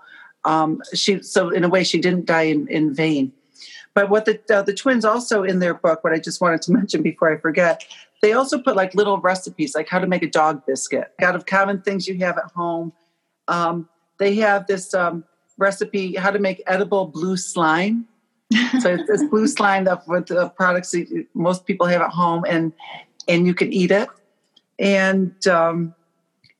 um, 0.43 0.81
she 0.93 1.21
so 1.21 1.50
in 1.50 1.63
a 1.63 1.69
way 1.69 1.83
she 1.83 2.00
didn't 2.00 2.25
die 2.25 2.43
in, 2.43 2.67
in 2.67 2.93
vain. 2.93 3.31
But 3.93 4.10
what 4.10 4.25
the 4.25 4.39
uh, 4.53 4.62
the 4.62 4.74
twins 4.74 5.05
also 5.05 5.43
in 5.43 5.60
their 5.60 5.74
book, 5.74 6.03
what 6.03 6.13
I 6.13 6.19
just 6.19 6.41
wanted 6.41 6.62
to 6.63 6.71
mention 6.79 7.01
before 7.01 7.33
I 7.33 7.38
forget, 7.38 7.86
they 8.21 8.33
also 8.33 8.60
put 8.60 8.75
like 8.75 8.95
little 8.95 9.19
recipes, 9.19 9.75
like 9.75 9.89
how 9.89 10.00
to 10.00 10.07
make 10.07 10.24
a 10.24 10.29
dog 10.29 10.65
biscuit 10.65 11.12
out 11.21 11.36
of 11.36 11.45
common 11.45 11.81
things 11.81 12.07
you 12.07 12.17
have 12.19 12.38
at 12.38 12.51
home. 12.55 12.93
Um, 13.48 13.89
they 14.19 14.36
have 14.36 14.67
this 14.67 14.93
um, 14.93 15.24
recipe 15.57 16.15
how 16.15 16.31
to 16.31 16.39
make 16.39 16.62
edible 16.67 17.07
blue 17.07 17.38
slime. 17.38 18.07
so 18.79 18.93
it's 18.93 19.07
this 19.07 19.24
blue 19.29 19.48
slime 19.57 19.86
that 19.86 20.07
with 20.07 20.27
the 20.27 20.50
products 20.50 20.91
that 20.91 21.25
most 21.33 21.65
people 21.65 21.88
have 21.88 22.01
at 22.01 22.12
home, 22.12 22.45
and 22.48 22.74
and 23.27 23.45
you 23.45 23.53
can 23.53 23.71
eat 23.74 23.91
it. 23.91 24.10
And 24.79 25.36
um, 25.48 25.93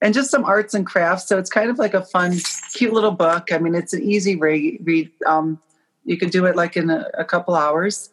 and 0.02 0.14
just 0.14 0.32
some 0.32 0.44
arts 0.44 0.74
and 0.74 0.86
crafts. 0.86 1.28
So 1.28 1.38
it's 1.38 1.50
kind 1.50 1.70
of 1.70 1.78
like 1.78 1.94
a 1.94 2.04
fun, 2.04 2.38
cute 2.74 2.94
little 2.94 3.12
book. 3.12 3.52
I 3.52 3.60
mean, 3.60 3.76
it's 3.76 3.94
an 3.94 4.04
easy 4.04 4.36
read. 4.36 4.80
read. 4.84 5.12
Um, 5.26 5.60
you 6.06 6.18
can 6.18 6.30
do 6.30 6.46
it 6.46 6.56
like 6.56 6.76
in 6.76 6.90
a, 6.90 7.08
a 7.18 7.24
couple 7.24 7.56
hours, 7.56 8.10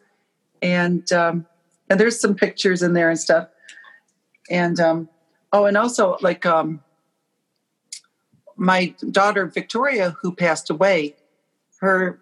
and 0.61 1.11
um, 1.11 1.45
and 1.89 1.99
there's 1.99 2.19
some 2.19 2.35
pictures 2.35 2.83
in 2.83 2.93
there 2.93 3.09
and 3.09 3.19
stuff. 3.19 3.47
And 4.51 4.79
um, 4.79 5.09
oh, 5.51 5.65
and 5.65 5.75
also 5.75 6.17
like 6.21 6.45
um, 6.45 6.81
my 8.55 8.93
daughter 9.09 9.47
Victoria, 9.47 10.15
who 10.21 10.35
passed 10.35 10.69
away, 10.69 11.15
her 11.79 12.19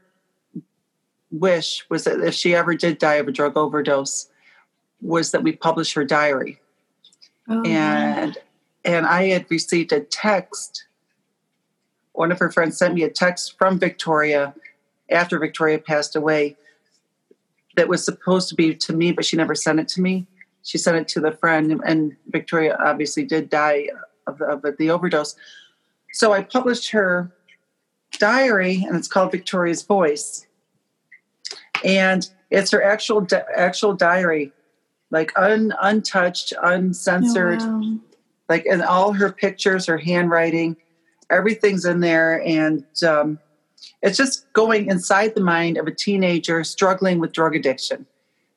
wish 1.31 1.85
was 1.89 2.05
that 2.05 2.21
if 2.21 2.33
she 2.33 2.55
ever 2.55 2.75
did 2.75 2.97
die 2.97 3.15
of 3.15 3.27
a 3.27 3.31
drug 3.31 3.57
overdose, 3.57 4.29
was 5.01 5.31
that 5.31 5.43
we 5.43 5.51
publish 5.51 5.93
her 5.93 6.05
diary. 6.05 6.59
Oh, 7.49 7.61
and 7.63 8.37
and 8.85 9.05
I 9.05 9.25
had 9.25 9.45
received 9.49 9.91
a 9.91 10.01
text. 10.01 10.85
One 12.13 12.31
of 12.31 12.39
her 12.39 12.51
friends 12.51 12.77
sent 12.77 12.93
me 12.93 13.03
a 13.03 13.09
text 13.09 13.57
from 13.57 13.79
Victoria 13.79 14.53
after 15.09 15.39
Victoria 15.39 15.79
passed 15.79 16.15
away 16.15 16.57
that 17.75 17.87
was 17.87 18.03
supposed 18.03 18.49
to 18.49 18.55
be 18.55 18.75
to 18.75 18.93
me, 18.93 19.11
but 19.11 19.25
she 19.25 19.37
never 19.37 19.55
sent 19.55 19.79
it 19.79 19.87
to 19.89 20.01
me. 20.01 20.25
She 20.63 20.77
sent 20.77 20.97
it 20.97 21.07
to 21.09 21.21
the 21.21 21.31
friend, 21.31 21.79
and 21.85 22.15
Victoria 22.27 22.77
obviously 22.83 23.23
did 23.23 23.49
die 23.49 23.87
of, 24.25 24.41
of 24.41 24.63
the 24.77 24.89
overdose. 24.89 25.35
So 26.11 26.33
I 26.33 26.43
published 26.43 26.91
her 26.91 27.31
diary, 28.19 28.83
and 28.85 28.95
it's 28.95 29.07
called 29.07 29.31
Victoria's 29.31 29.83
Voice, 29.83 30.47
and 31.85 32.29
it's 32.49 32.71
her 32.71 32.83
actual 32.83 33.21
di- 33.21 33.43
actual 33.55 33.93
diary, 33.93 34.51
like 35.11 35.31
un, 35.37 35.73
untouched, 35.81 36.51
uncensored, 36.63 37.61
oh, 37.61 37.79
wow. 37.79 37.99
Like 38.49 38.65
and 38.65 38.81
all 38.81 39.13
her 39.13 39.31
pictures, 39.31 39.85
her 39.85 39.97
handwriting, 39.97 40.77
everything's 41.29 41.85
in 41.85 41.99
there, 41.99 42.41
and 42.45 42.85
um, 43.05 43.39
it's 44.01 44.17
just 44.17 44.51
going 44.53 44.89
inside 44.89 45.35
the 45.35 45.41
mind 45.41 45.77
of 45.77 45.87
a 45.87 45.93
teenager 45.93 46.63
struggling 46.63 47.19
with 47.19 47.33
drug 47.33 47.55
addiction. 47.55 48.05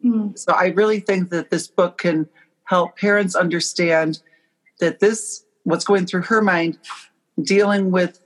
Mm. 0.05 0.39
So 0.39 0.53
I 0.53 0.67
really 0.67 1.01
think 1.01 1.31
that 1.31 1.51
this 1.51 1.67
book 1.67 1.99
can 1.99 2.29
help 2.65 2.97
parents 2.97 3.35
understand 3.35 4.21
that 4.79 5.01
this, 5.01 5.45
what's 5.65 5.85
going 5.85 6.07
through 6.07 6.23
her 6.23 6.41
mind, 6.41 6.79
dealing 7.43 7.91
with 7.91 8.21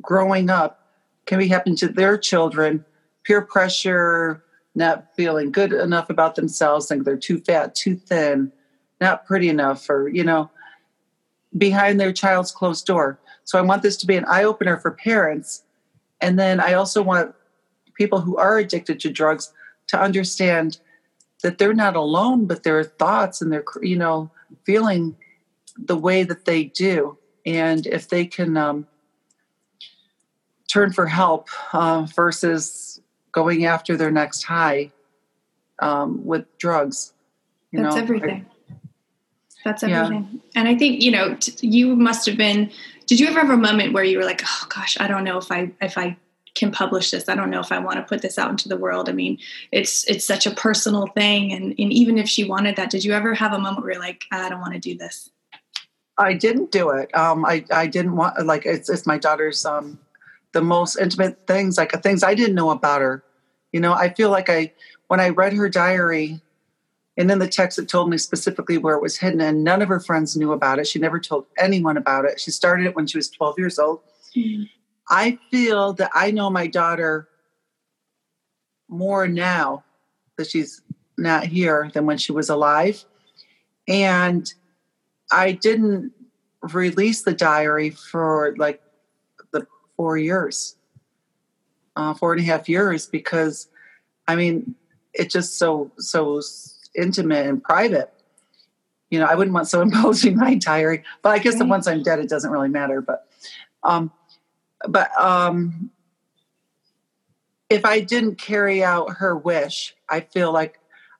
growing 0.00 0.50
up, 0.50 0.88
can 1.26 1.38
be 1.38 1.48
happening 1.48 1.76
to 1.76 1.88
their 1.88 2.16
children. 2.18 2.84
Peer 3.24 3.42
pressure, 3.42 4.42
not 4.74 5.14
feeling 5.14 5.52
good 5.52 5.72
enough 5.72 6.10
about 6.10 6.34
themselves, 6.34 6.86
think 6.86 7.04
they're 7.04 7.16
too 7.16 7.38
fat, 7.38 7.74
too 7.74 7.94
thin, 7.94 8.50
not 9.00 9.26
pretty 9.26 9.48
enough, 9.48 9.88
or, 9.90 10.08
you 10.08 10.24
know, 10.24 10.50
behind 11.56 11.98
their 11.98 12.12
child's 12.12 12.52
closed 12.52 12.86
door. 12.86 13.18
So 13.44 13.58
I 13.58 13.62
want 13.62 13.82
this 13.82 13.96
to 13.98 14.06
be 14.06 14.16
an 14.16 14.24
eye 14.26 14.44
opener 14.44 14.78
for 14.78 14.92
parents 14.92 15.62
and 16.20 16.38
then 16.38 16.60
I 16.60 16.74
also 16.74 17.02
want 17.02 17.34
people 17.94 18.20
who 18.20 18.36
are 18.36 18.58
addicted 18.58 19.00
to 19.00 19.10
drugs 19.10 19.52
to 19.88 20.00
understand 20.00 20.78
that 21.42 21.58
they're 21.58 21.74
not 21.74 21.96
alone, 21.96 22.46
but 22.46 22.62
their 22.62 22.84
thoughts 22.84 23.40
and 23.40 23.52
their, 23.52 23.64
you 23.82 23.96
know, 23.96 24.30
feeling 24.64 25.16
the 25.76 25.96
way 25.96 26.22
that 26.22 26.44
they 26.44 26.64
do. 26.64 27.16
And 27.46 27.86
if 27.86 28.08
they 28.08 28.26
can 28.26 28.56
um, 28.56 28.86
turn 30.70 30.92
for 30.92 31.06
help 31.06 31.48
uh, 31.72 32.06
versus 32.14 33.00
going 33.32 33.64
after 33.64 33.96
their 33.96 34.10
next 34.10 34.42
high 34.42 34.90
um, 35.78 36.24
with 36.24 36.46
drugs. 36.58 37.14
You 37.70 37.82
That's 37.82 37.96
know, 37.96 38.02
everything. 38.02 38.46
I, 38.50 38.54
That's 39.64 39.82
everything. 39.82 40.28
Yeah. 40.32 40.40
And 40.56 40.68
I 40.68 40.76
think, 40.76 41.02
you 41.02 41.10
know, 41.10 41.34
t- 41.34 41.66
you 41.66 41.94
must 41.96 42.26
have 42.26 42.36
been 42.36 42.70
did 43.10 43.18
you 43.18 43.26
ever 43.26 43.40
have 43.40 43.50
a 43.50 43.56
moment 43.56 43.92
where 43.92 44.04
you 44.04 44.18
were 44.18 44.24
like 44.24 44.40
oh 44.44 44.66
gosh 44.68 44.96
i 45.00 45.08
don't 45.08 45.24
know 45.24 45.36
if 45.36 45.50
i 45.50 45.68
if 45.82 45.98
i 45.98 46.16
can 46.54 46.72
publish 46.72 47.12
this. 47.12 47.28
I 47.28 47.36
don't 47.36 47.50
know 47.50 47.60
if 47.60 47.72
i 47.72 47.78
want 47.78 47.98
to 47.98 48.02
put 48.02 48.22
this 48.22 48.38
out 48.38 48.50
into 48.50 48.68
the 48.68 48.76
world. 48.76 49.08
I 49.08 49.12
mean 49.12 49.38
it's 49.72 50.04
it's 50.08 50.26
such 50.26 50.46
a 50.46 50.50
personal 50.50 51.06
thing 51.08 51.52
and, 51.52 51.74
and 51.78 51.92
even 51.92 52.18
if 52.18 52.28
she 52.28 52.44
wanted 52.44 52.76
that 52.76 52.90
did 52.90 53.04
you 53.04 53.12
ever 53.12 53.34
have 53.34 53.52
a 53.52 53.58
moment 53.58 53.82
where 53.82 53.92
you're 53.92 54.02
like 54.02 54.24
i 54.32 54.48
don't 54.48 54.60
want 54.60 54.74
to 54.74 54.80
do 54.80 54.96
this 54.96 55.30
i 56.18 56.34
didn't 56.34 56.70
do 56.70 56.90
it. 56.90 57.14
Um 57.16 57.44
i 57.44 57.64
i 57.72 57.86
didn't 57.86 58.16
want 58.16 58.44
like 58.46 58.66
it's 58.66 58.88
it's 58.88 59.06
my 59.06 59.18
daughter's 59.18 59.64
um 59.64 59.98
the 60.52 60.60
most 60.60 60.96
intimate 60.96 61.46
things 61.46 61.78
like 61.78 61.92
things 62.02 62.22
i 62.22 62.34
didn't 62.34 62.56
know 62.56 62.70
about 62.70 63.00
her. 63.00 63.22
You 63.72 63.80
know 63.80 63.92
i 63.92 64.08
feel 64.12 64.30
like 64.30 64.48
i 64.48 64.72
when 65.06 65.20
i 65.20 65.28
read 65.28 65.52
her 65.52 65.68
diary 65.68 66.40
and 67.20 67.30
in 67.30 67.38
the 67.38 67.46
text, 67.46 67.78
it 67.78 67.86
told 67.86 68.08
me 68.08 68.16
specifically 68.16 68.78
where 68.78 68.96
it 68.96 69.02
was 69.02 69.18
hidden, 69.18 69.42
and 69.42 69.62
none 69.62 69.82
of 69.82 69.90
her 69.90 70.00
friends 70.00 70.38
knew 70.38 70.52
about 70.52 70.78
it. 70.78 70.86
She 70.86 70.98
never 70.98 71.20
told 71.20 71.44
anyone 71.58 71.98
about 71.98 72.24
it. 72.24 72.40
She 72.40 72.50
started 72.50 72.86
it 72.86 72.96
when 72.96 73.06
she 73.06 73.18
was 73.18 73.28
12 73.28 73.58
years 73.58 73.78
old. 73.78 74.00
Mm-hmm. 74.34 74.62
I 75.10 75.38
feel 75.50 75.92
that 75.94 76.10
I 76.14 76.30
know 76.30 76.48
my 76.48 76.66
daughter 76.66 77.28
more 78.88 79.28
now 79.28 79.84
that 80.38 80.48
she's 80.48 80.80
not 81.18 81.44
here 81.44 81.90
than 81.92 82.06
when 82.06 82.16
she 82.16 82.32
was 82.32 82.48
alive. 82.48 83.04
And 83.86 84.50
I 85.30 85.52
didn't 85.52 86.12
release 86.72 87.20
the 87.20 87.34
diary 87.34 87.90
for 87.90 88.54
like 88.56 88.80
the 89.52 89.66
four 89.94 90.16
years, 90.16 90.74
uh, 91.96 92.14
four 92.14 92.32
and 92.32 92.40
a 92.40 92.44
half 92.44 92.66
years, 92.66 93.04
because 93.04 93.68
I 94.26 94.36
mean, 94.36 94.74
it's 95.12 95.34
just 95.34 95.58
so, 95.58 95.92
so 95.98 96.40
intimate 96.94 97.46
and 97.46 97.62
private. 97.62 98.12
You 99.10 99.18
know, 99.18 99.26
I 99.26 99.34
wouldn't 99.34 99.54
want 99.54 99.68
someone 99.68 99.90
posting 100.02 100.36
my 100.36 100.54
diary, 100.54 101.02
but 101.22 101.30
I 101.30 101.38
guess 101.38 101.54
right. 101.54 101.60
that 101.60 101.68
once 101.68 101.86
I'm 101.86 102.02
dead, 102.02 102.18
it 102.18 102.28
doesn't 102.28 102.50
really 102.50 102.68
matter. 102.68 103.00
But, 103.00 103.26
um, 103.82 104.12
but 104.88 105.10
um, 105.20 105.90
if 107.68 107.84
I 107.84 108.00
didn't 108.00 108.36
carry 108.36 108.82
out 108.82 109.16
her 109.18 109.36
wish, 109.36 109.94
I 110.08 110.20
feel 110.20 110.52
like 110.52 110.78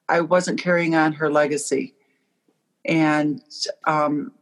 I 0.08 0.20
wasn't 0.20 0.60
carrying 0.60 0.94
on 0.94 1.12
her 1.14 1.30
legacy. 1.30 1.94
And 2.84 3.42
um, 3.86 4.32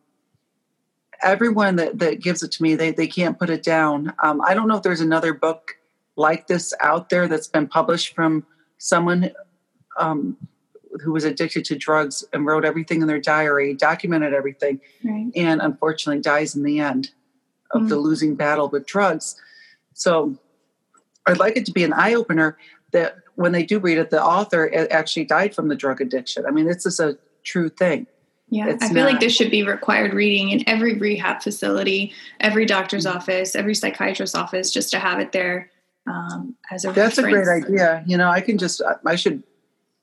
everyone 1.23 1.77
that, 1.77 1.99
that 1.99 2.21
gives 2.21 2.43
it 2.43 2.53
to 2.53 2.63
me, 2.63 2.75
they, 2.75 2.93
they 2.93 3.07
can't 3.07 3.39
put 3.39 3.51
it 3.51 3.63
down. 3.63 4.15
Um, 4.23 4.41
I 4.41 4.55
don't 4.55 4.69
know 4.69 4.77
if 4.77 4.83
there's 4.83 5.01
another 5.01 5.35
book 5.35 5.77
like 6.17 6.47
this 6.47 6.73
out 6.81 7.11
there 7.11 7.29
that's 7.29 7.47
been 7.47 7.69
published 7.69 8.15
from 8.15 8.47
someone 8.79 9.31
um, 9.99 10.37
who 11.03 11.13
was 11.13 11.25
addicted 11.25 11.65
to 11.67 11.77
drugs 11.77 12.25
and 12.33 12.47
wrote 12.47 12.65
everything 12.65 13.01
in 13.01 13.07
their 13.07 13.21
diary, 13.21 13.75
documented 13.75 14.35
everything, 14.35 14.81
right. 15.05 15.31
and 15.35 15.61
unfortunately 15.61 16.21
dies 16.21 16.55
in 16.57 16.63
the 16.63 16.81
end 16.81 17.11
of 17.73 17.81
mm-hmm. 17.81 17.89
the 17.89 17.97
losing 17.97 18.35
battle 18.35 18.69
with 18.69 18.87
drugs. 18.87 19.41
So 19.95 20.37
I'd 21.27 21.39
like 21.39 21.57
it 21.57 21.67
to 21.67 21.73
be 21.73 21.85
an 21.85 21.93
eye 21.93 22.15
opener 22.15 22.57
that 22.93 23.17
when 23.35 23.53
they 23.53 23.63
do 23.63 23.79
read 23.79 23.99
it, 23.99 24.11
the 24.11 24.23
author 24.23 24.71
actually 24.91 25.25
died 25.25 25.55
from 25.55 25.69
the 25.69 25.77
drug 25.77 26.01
addiction. 26.01 26.47
I 26.47 26.51
mean, 26.51 26.67
this 26.67 26.87
is 26.87 26.99
a 26.99 27.17
true 27.45 27.69
thing. 27.69 28.07
Yeah, 28.51 28.69
it's 28.69 28.83
I 28.83 28.89
feel 28.89 29.05
not, 29.05 29.13
like 29.13 29.21
this 29.21 29.35
should 29.35 29.51
be 29.51 29.63
required 29.63 30.15
reading 30.15 30.51
in 30.51 30.67
every 30.67 30.95
rehab 30.95 31.43
facility, 31.43 32.15
every 32.41 32.65
doctor's 32.65 33.05
mm-hmm. 33.05 33.19
office, 33.19 33.55
every 33.55 33.75
psychiatrist's 33.75 34.35
office, 34.35 34.71
just 34.71 34.91
to 34.93 34.99
have 34.99 35.21
it 35.21 35.33
there 35.33 35.71
um, 36.07 36.57
as 36.71 36.87
a. 36.87 36.93
That's 36.93 37.19
reference. 37.19 37.47
a 37.47 37.51
great 37.51 37.65
idea. 37.65 38.03
You 38.07 38.17
know, 38.17 38.31
I 38.31 38.41
can 38.41 38.57
just 38.57 38.81
I 39.05 39.17
should 39.17 39.43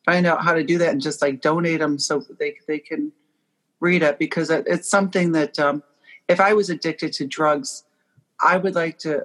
find 0.05 0.27
out 0.27 0.43
how 0.43 0.53
to 0.53 0.63
do 0.63 0.77
that 0.77 0.89
and 0.89 1.01
just 1.01 1.21
like 1.21 1.41
donate 1.41 1.79
them 1.79 1.97
so 1.97 2.24
they 2.39 2.55
they 2.67 2.79
can 2.79 3.12
read 3.79 4.03
it 4.03 4.17
because 4.19 4.50
it's 4.50 4.89
something 4.89 5.31
that 5.33 5.59
um, 5.59 5.83
if 6.27 6.39
I 6.39 6.53
was 6.53 6.69
addicted 6.69 7.12
to 7.13 7.27
drugs, 7.27 7.83
I 8.41 8.57
would 8.57 8.75
like 8.75 8.97
to 9.00 9.24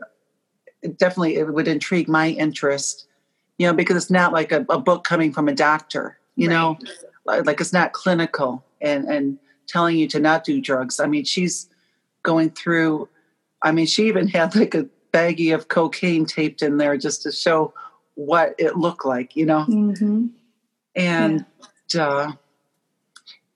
definitely 0.96 1.36
it 1.36 1.52
would 1.52 1.68
intrigue 1.68 2.08
my 2.08 2.28
interest, 2.30 3.06
you 3.58 3.66
know, 3.66 3.74
because 3.74 3.96
it's 3.96 4.10
not 4.10 4.32
like 4.32 4.52
a, 4.52 4.64
a 4.68 4.78
book 4.78 5.04
coming 5.04 5.32
from 5.32 5.48
a 5.48 5.54
doctor, 5.54 6.18
you 6.36 6.48
right. 6.48 6.54
know, 6.54 6.78
like 7.26 7.60
it's 7.60 7.72
not 7.72 7.92
clinical 7.92 8.64
and 8.80 9.04
and 9.04 9.38
telling 9.68 9.96
you 9.96 10.08
to 10.08 10.18
not 10.18 10.44
do 10.44 10.60
drugs. 10.60 10.98
I 10.98 11.06
mean, 11.06 11.24
she's 11.24 11.68
going 12.22 12.50
through. 12.50 13.08
I 13.62 13.72
mean, 13.72 13.86
she 13.86 14.08
even 14.08 14.26
had 14.36 14.56
like 14.56 14.74
a 14.74 14.88
baggie 15.12 15.54
of 15.54 15.68
cocaine 15.68 16.24
taped 16.24 16.62
in 16.62 16.76
there 16.76 16.96
just 16.96 17.22
to 17.22 17.32
show 17.32 17.74
what 18.14 18.54
it 18.58 18.76
looked 18.76 19.04
like, 19.04 19.36
you 19.36 19.46
know. 19.46 19.64
Mm-hmm 19.68 20.26
and 21.00 21.44
yeah. 21.94 22.06
uh, 22.06 22.32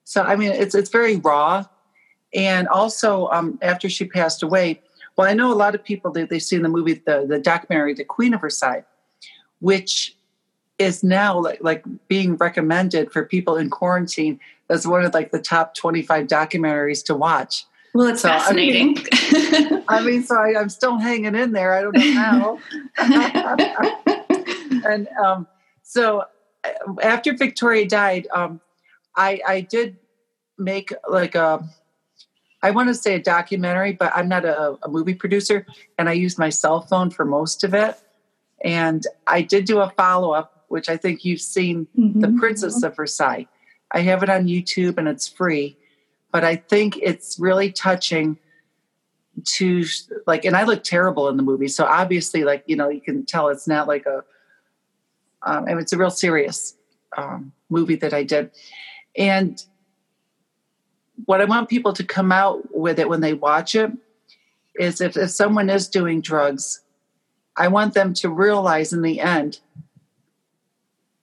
so 0.04 0.22
I 0.22 0.36
mean 0.36 0.52
it's 0.52 0.74
it's 0.74 0.90
very 0.90 1.16
raw. 1.16 1.64
And 2.34 2.66
also, 2.66 3.28
um, 3.28 3.60
after 3.62 3.88
she 3.88 4.06
passed 4.06 4.42
away, 4.42 4.80
well, 5.16 5.28
I 5.28 5.34
know 5.34 5.52
a 5.52 5.54
lot 5.54 5.76
of 5.76 5.84
people 5.84 6.10
they, 6.10 6.24
they've 6.24 6.42
seen 6.42 6.62
the 6.62 6.68
movie, 6.68 6.94
the 6.94 7.26
the 7.28 7.38
documentary, 7.38 7.94
"The 7.94 8.04
Queen 8.04 8.34
of 8.34 8.40
Versailles," 8.40 8.84
which 9.60 10.16
is 10.78 11.04
now 11.04 11.38
like 11.38 11.58
like 11.62 11.84
being 12.08 12.36
recommended 12.36 13.12
for 13.12 13.24
people 13.24 13.56
in 13.56 13.70
quarantine 13.70 14.40
as 14.68 14.86
one 14.86 15.04
of 15.04 15.14
like 15.14 15.30
the 15.30 15.40
top 15.40 15.74
twenty 15.74 16.02
five 16.02 16.26
documentaries 16.26 17.04
to 17.04 17.14
watch. 17.14 17.64
Well, 17.94 18.08
it's 18.08 18.22
so, 18.22 18.28
fascinating. 18.28 18.98
I 18.98 19.70
mean, 19.70 19.84
I 19.88 20.04
mean 20.04 20.22
so 20.24 20.34
I, 20.36 20.60
am 20.60 20.68
still 20.68 20.98
hanging 20.98 21.36
in 21.36 21.52
there. 21.52 21.74
I 21.74 21.82
don't 21.82 21.96
know 21.96 22.12
how. 22.14 22.58
and 24.90 25.06
um, 25.24 25.46
so 25.84 26.24
after 27.02 27.34
Victoria 27.34 27.86
died, 27.86 28.26
um, 28.34 28.60
I, 29.16 29.40
I 29.46 29.60
did 29.60 29.96
make 30.58 30.92
like 31.08 31.34
a, 31.34 31.66
I 32.62 32.70
want 32.70 32.88
to 32.88 32.94
say 32.94 33.14
a 33.14 33.22
documentary, 33.22 33.92
but 33.92 34.12
I'm 34.14 34.28
not 34.28 34.44
a, 34.44 34.78
a 34.82 34.88
movie 34.88 35.14
producer, 35.14 35.66
and 35.98 36.08
I 36.08 36.12
used 36.12 36.38
my 36.38 36.48
cell 36.48 36.80
phone 36.80 37.10
for 37.10 37.24
most 37.24 37.64
of 37.64 37.74
it. 37.74 37.96
And 38.62 39.06
I 39.26 39.42
did 39.42 39.66
do 39.66 39.80
a 39.80 39.90
follow 39.90 40.32
up, 40.32 40.64
which 40.68 40.88
I 40.88 40.96
think 40.96 41.24
you've 41.24 41.40
seen, 41.40 41.86
mm-hmm. 41.98 42.20
The 42.20 42.32
Princess 42.38 42.82
of 42.82 42.96
Versailles. 42.96 43.46
I 43.90 44.00
have 44.00 44.22
it 44.22 44.30
on 44.30 44.46
YouTube 44.46 44.96
and 44.96 45.06
it's 45.06 45.28
free, 45.28 45.76
but 46.32 46.44
I 46.44 46.56
think 46.56 46.96
it's 46.96 47.38
really 47.38 47.70
touching 47.70 48.38
to 49.42 49.84
like 50.26 50.44
and 50.44 50.56
i 50.56 50.62
look 50.62 50.84
terrible 50.84 51.28
in 51.28 51.36
the 51.36 51.42
movie 51.42 51.66
so 51.68 51.84
obviously 51.84 52.44
like 52.44 52.62
you 52.66 52.76
know 52.76 52.88
you 52.88 53.00
can 53.00 53.24
tell 53.26 53.48
it's 53.48 53.66
not 53.66 53.88
like 53.88 54.06
a 54.06 54.22
um, 55.44 55.66
and 55.68 55.80
it's 55.80 55.92
a 55.92 55.98
real 55.98 56.10
serious 56.10 56.76
um, 57.16 57.52
movie 57.70 57.96
that 57.96 58.12
i 58.12 58.22
did. 58.22 58.50
And 59.16 59.62
what 61.26 61.40
i 61.40 61.44
want 61.44 61.68
people 61.68 61.92
to 61.92 62.04
come 62.04 62.32
out 62.32 62.74
with 62.74 62.98
it 62.98 63.08
when 63.08 63.20
they 63.20 63.34
watch 63.34 63.74
it 63.74 63.92
is 64.76 65.00
if, 65.00 65.16
if 65.16 65.30
someone 65.30 65.70
is 65.70 65.88
doing 65.88 66.20
drugs 66.20 66.80
i 67.56 67.68
want 67.68 67.94
them 67.94 68.12
to 68.12 68.28
realize 68.28 68.92
in 68.92 69.02
the 69.02 69.20
end 69.20 69.60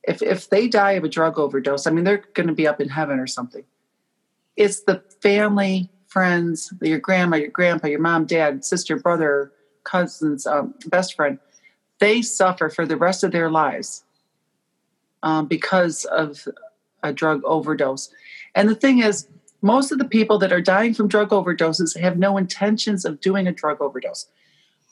if 0.03 0.21
if 0.21 0.49
they 0.49 0.69
die 0.69 0.93
of 0.93 1.03
a 1.03 1.09
drug 1.09 1.37
overdose 1.37 1.85
i 1.85 1.91
mean 1.91 2.05
they're 2.05 2.23
going 2.33 2.47
to 2.47 2.53
be 2.53 2.67
up 2.67 2.79
in 2.79 2.89
heaven 2.89 3.19
or 3.19 3.27
something. 3.27 3.65
It's 4.55 4.81
the 4.81 5.03
family 5.21 5.89
friends, 6.11 6.73
your 6.81 6.99
grandma, 6.99 7.37
your 7.37 7.47
grandpa, 7.47 7.87
your 7.87 7.99
mom, 7.99 8.25
dad, 8.25 8.65
sister, 8.65 8.97
brother, 8.97 9.53
cousins, 9.85 10.45
um, 10.45 10.73
best 10.87 11.15
friend, 11.15 11.39
they 11.99 12.21
suffer 12.21 12.69
for 12.69 12.85
the 12.85 12.97
rest 12.97 13.23
of 13.23 13.31
their 13.31 13.49
lives 13.49 14.03
um, 15.23 15.47
because 15.47 16.05
of 16.05 16.47
a 17.03 17.13
drug 17.13 17.41
overdose. 17.45 18.09
And 18.55 18.69
the 18.69 18.75
thing 18.75 18.99
is, 18.99 19.27
most 19.61 19.91
of 19.91 19.99
the 19.99 20.05
people 20.05 20.37
that 20.39 20.51
are 20.51 20.61
dying 20.61 20.93
from 20.93 21.07
drug 21.07 21.29
overdoses 21.29 21.99
have 21.99 22.17
no 22.17 22.37
intentions 22.37 23.05
of 23.05 23.21
doing 23.21 23.47
a 23.47 23.51
drug 23.51 23.81
overdose 23.81 24.27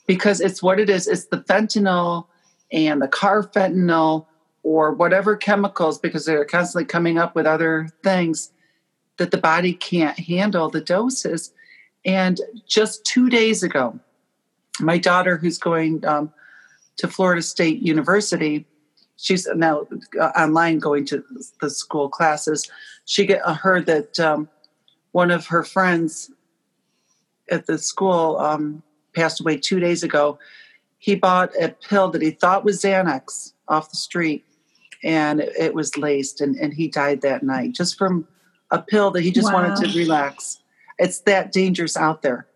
because 0.06 0.40
it's 0.40 0.62
what 0.62 0.80
it 0.80 0.88
is 0.88 1.06
it's 1.06 1.26
the 1.26 1.38
fentanyl 1.38 2.26
and 2.72 3.02
the 3.02 3.08
carfentanil 3.08 4.26
or 4.62 4.92
whatever 4.92 5.36
chemicals 5.36 5.98
because 5.98 6.24
they're 6.24 6.44
constantly 6.44 6.84
coming 6.84 7.18
up 7.18 7.34
with 7.34 7.46
other 7.46 7.88
things 8.02 8.52
that 9.16 9.30
the 9.30 9.38
body 9.38 9.72
can't 9.72 10.18
handle 10.18 10.68
the 10.68 10.80
doses. 10.80 11.52
And 12.04 12.40
just 12.66 13.04
two 13.04 13.28
days 13.28 13.62
ago, 13.62 13.98
my 14.80 14.98
daughter, 14.98 15.36
who's 15.36 15.58
going 15.58 16.04
um, 16.06 16.32
to 16.96 17.08
Florida 17.08 17.42
State 17.42 17.80
University, 17.80 18.66
she's 19.20 19.46
now 19.54 19.86
uh, 20.18 20.30
online 20.36 20.78
going 20.78 21.04
to 21.06 21.22
the 21.60 21.70
school 21.70 22.08
classes. 22.08 22.70
She 23.04 23.26
get, 23.26 23.46
uh, 23.46 23.54
heard 23.54 23.86
that 23.86 24.18
um, 24.18 24.48
one 25.12 25.30
of 25.30 25.46
her 25.46 25.62
friends 25.62 26.30
at 27.50 27.66
the 27.66 27.78
school 27.78 28.38
um, 28.38 28.82
passed 29.14 29.40
away 29.40 29.58
two 29.58 29.80
days 29.80 30.02
ago. 30.02 30.38
He 30.98 31.14
bought 31.14 31.50
a 31.60 31.68
pill 31.68 32.10
that 32.10 32.22
he 32.22 32.30
thought 32.30 32.64
was 32.64 32.82
Xanax 32.82 33.52
off 33.68 33.90
the 33.90 33.96
street, 33.96 34.44
and 35.02 35.40
it 35.40 35.74
was 35.74 35.96
laced, 35.96 36.40
and, 36.40 36.56
and 36.56 36.72
he 36.72 36.88
died 36.88 37.22
that 37.22 37.42
night 37.42 37.72
just 37.72 37.98
from 37.98 38.26
a 38.70 38.80
pill 38.80 39.10
that 39.10 39.22
he 39.22 39.30
just 39.30 39.52
wow. 39.52 39.62
wanted 39.62 39.84
to 39.84 39.98
relax. 39.98 40.60
It's 40.98 41.20
that 41.20 41.52
dangerous 41.52 41.96
out 41.96 42.22
there. 42.22 42.46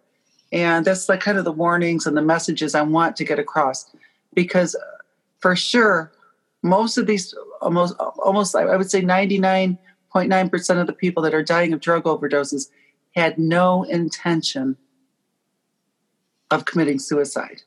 And 0.53 0.85
that's 0.85 1.09
like 1.09 1.21
kind 1.21 1.39
of 1.39 1.45
the 1.45 1.53
warnings 1.53 2.07
and 2.07 2.17
the 2.17 2.23
messages 2.23 2.75
I 2.75 2.83
want 2.83 3.17
to 3.17 3.25
get 3.25 3.41
across 3.41 3.91
because 4.35 4.77
for 5.41 5.57
sure, 5.57 6.13
most 6.65 6.97
of 6.97 7.07
these, 7.07 7.35
almost, 7.61 7.95
almost 7.99 8.57
I 8.57 8.77
would 8.77 8.91
say 8.91 9.03
99.9% 9.03 10.81
of 10.81 10.87
the 10.87 10.93
people 10.93 11.23
that 11.23 11.35
are 11.35 11.43
dying 11.43 11.73
of 11.73 11.81
drug 11.81 12.05
overdoses 12.05 12.71
had 13.15 13.39
no 13.39 13.85
intention 13.85 14.77
of 16.51 16.65
committing 16.65 16.99
suicide. 16.99 17.63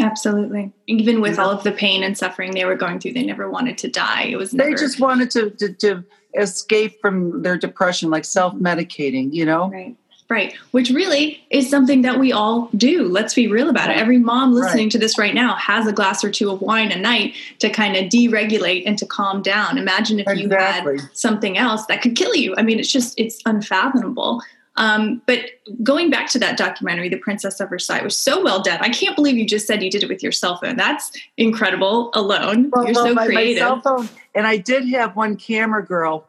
Absolutely. 0.00 0.72
Even 0.86 1.20
with 1.20 1.34
yeah. 1.34 1.42
all 1.42 1.50
of 1.50 1.64
the 1.64 1.72
pain 1.72 2.04
and 2.04 2.16
suffering 2.16 2.52
they 2.52 2.64
were 2.64 2.76
going 2.76 3.00
through, 3.00 3.14
they 3.14 3.24
never 3.24 3.50
wanted 3.50 3.76
to 3.78 3.88
die. 3.88 4.22
It 4.22 4.36
was 4.36 4.54
never... 4.54 4.70
they 4.70 4.76
just 4.76 5.00
wanted 5.00 5.30
to, 5.32 5.50
to, 5.50 5.72
to 5.74 6.04
escape 6.38 7.00
from 7.00 7.42
their 7.42 7.58
depression, 7.58 8.08
like 8.08 8.24
self 8.24 8.54
medicating, 8.54 9.32
you 9.32 9.44
know? 9.44 9.68
Right. 9.68 9.96
Right. 10.30 10.54
Which 10.72 10.90
really 10.90 11.42
is 11.48 11.70
something 11.70 12.02
that 12.02 12.18
we 12.18 12.32
all 12.32 12.68
do. 12.76 13.08
Let's 13.08 13.32
be 13.32 13.48
real 13.48 13.70
about 13.70 13.88
it. 13.88 13.96
Every 13.96 14.18
mom 14.18 14.52
listening 14.52 14.86
right. 14.86 14.92
to 14.92 14.98
this 14.98 15.16
right 15.16 15.34
now 15.34 15.56
has 15.56 15.86
a 15.86 15.92
glass 15.92 16.22
or 16.22 16.30
two 16.30 16.50
of 16.50 16.60
wine 16.60 16.92
a 16.92 16.98
night 16.98 17.34
to 17.60 17.70
kind 17.70 17.96
of 17.96 18.04
deregulate 18.10 18.82
and 18.84 18.98
to 18.98 19.06
calm 19.06 19.40
down. 19.40 19.78
Imagine 19.78 20.20
if 20.20 20.28
exactly. 20.28 20.96
you 20.96 21.00
had 21.00 21.16
something 21.16 21.56
else 21.56 21.86
that 21.86 22.02
could 22.02 22.14
kill 22.14 22.34
you. 22.34 22.54
I 22.58 22.62
mean, 22.62 22.78
it's 22.78 22.92
just, 22.92 23.18
it's 23.18 23.40
unfathomable. 23.46 24.42
Um, 24.76 25.22
but 25.26 25.40
going 25.82 26.10
back 26.10 26.28
to 26.30 26.38
that 26.38 26.56
documentary, 26.56 27.08
The 27.08 27.16
Princess 27.16 27.58
of 27.58 27.70
Versailles, 27.70 28.02
was 28.02 28.16
so 28.16 28.42
well 28.44 28.62
done. 28.62 28.78
I 28.80 28.90
can't 28.90 29.16
believe 29.16 29.36
you 29.36 29.46
just 29.46 29.66
said 29.66 29.82
you 29.82 29.90
did 29.90 30.02
it 30.04 30.08
with 30.08 30.22
your 30.22 30.30
cell 30.30 30.58
phone. 30.58 30.76
That's 30.76 31.10
incredible 31.36 32.10
alone. 32.14 32.70
Well, 32.70 32.84
You're 32.84 32.94
well, 32.94 33.06
so 33.06 33.14
my, 33.14 33.26
creative. 33.26 33.62
My 33.62 33.68
cell 33.68 33.80
phone, 33.80 34.08
and 34.34 34.46
I 34.46 34.58
did 34.58 34.86
have 34.90 35.16
one 35.16 35.36
camera 35.36 35.84
girl. 35.84 36.28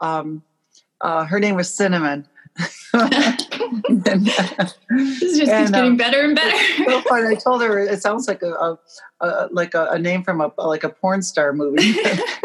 Um, 0.00 0.42
uh, 1.00 1.24
her 1.24 1.40
name 1.40 1.56
was 1.56 1.72
Cinnamon. 1.72 2.26
And, 2.92 4.28
uh, 4.28 4.68
this 4.90 5.38
just 5.38 5.52
keeps 5.52 5.70
getting 5.70 5.74
um, 5.74 5.96
better 5.96 6.22
and 6.22 6.34
better. 6.34 6.56
so 6.84 7.00
fun. 7.02 7.26
I 7.26 7.34
told 7.34 7.62
her 7.62 7.78
it 7.78 8.02
sounds 8.02 8.26
like 8.26 8.42
a, 8.42 8.52
a, 8.52 8.78
a 9.20 9.48
like 9.50 9.74
a, 9.74 9.86
a, 9.90 9.98
name 9.98 10.22
from 10.22 10.40
a 10.40 10.52
like 10.58 10.84
a 10.84 10.88
porn 10.88 11.22
star 11.22 11.52
movie. 11.52 11.94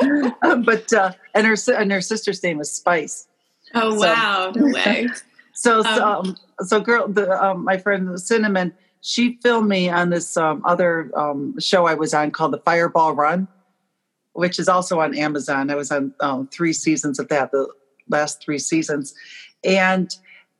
but 0.41 0.91
uh, 0.93 1.13
and 1.33 1.47
her 1.47 1.55
and 1.75 1.91
her 1.91 2.01
sister's 2.01 2.43
name 2.43 2.57
was 2.57 2.71
Spice. 2.71 3.27
Oh 3.73 3.91
so, 3.91 4.07
wow! 4.07 4.51
No 4.55 4.65
way. 4.73 5.07
So, 5.53 5.79
um, 5.79 5.83
so, 5.83 6.05
um, 6.05 6.37
so 6.61 6.79
girl, 6.81 7.07
the, 7.07 7.31
um, 7.43 7.63
my 7.63 7.77
friend 7.77 8.19
Cinnamon, 8.19 8.73
she 9.01 9.37
filmed 9.41 9.69
me 9.69 9.89
on 9.89 10.09
this 10.09 10.35
um, 10.35 10.61
other 10.65 11.11
um, 11.15 11.59
show 11.59 11.85
I 11.85 11.93
was 11.93 12.13
on 12.13 12.31
called 12.31 12.53
The 12.53 12.59
Fireball 12.59 13.13
Run, 13.13 13.47
which 14.33 14.59
is 14.59 14.67
also 14.67 14.99
on 14.99 15.15
Amazon. 15.15 15.69
I 15.69 15.75
was 15.75 15.91
on 15.91 16.13
um, 16.19 16.47
three 16.47 16.73
seasons 16.73 17.19
of 17.19 17.29
that, 17.29 17.51
the 17.51 17.67
last 18.09 18.43
three 18.43 18.59
seasons. 18.59 19.13
And 19.63 20.15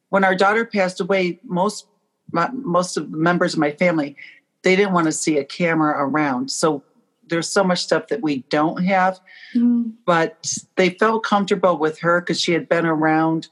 when 0.10 0.24
our 0.24 0.36
daughter 0.36 0.66
passed 0.66 1.00
away, 1.00 1.40
most 1.44 1.88
my, 2.32 2.50
most 2.52 2.98
of 2.98 3.12
the 3.12 3.18
members 3.18 3.54
of 3.54 3.60
my 3.60 3.72
family, 3.72 4.16
they 4.64 4.76
didn't 4.76 4.94
want 4.94 5.06
to 5.06 5.12
see 5.12 5.38
a 5.38 5.44
camera 5.44 5.96
around. 6.04 6.50
So 6.50 6.84
there's 7.28 7.50
so 7.50 7.64
much 7.64 7.84
stuff 7.84 8.08
that 8.08 8.22
we 8.22 8.40
don't 8.50 8.84
have, 8.84 9.20
mm. 9.56 9.92
but 10.06 10.58
they 10.76 10.90
felt 10.92 11.24
comfortable 11.24 11.78
with 11.78 12.00
her 12.00 12.22
because 12.22 12.42
she 12.42 12.54
had 12.54 12.68
been 12.68 12.86
around 12.86 13.50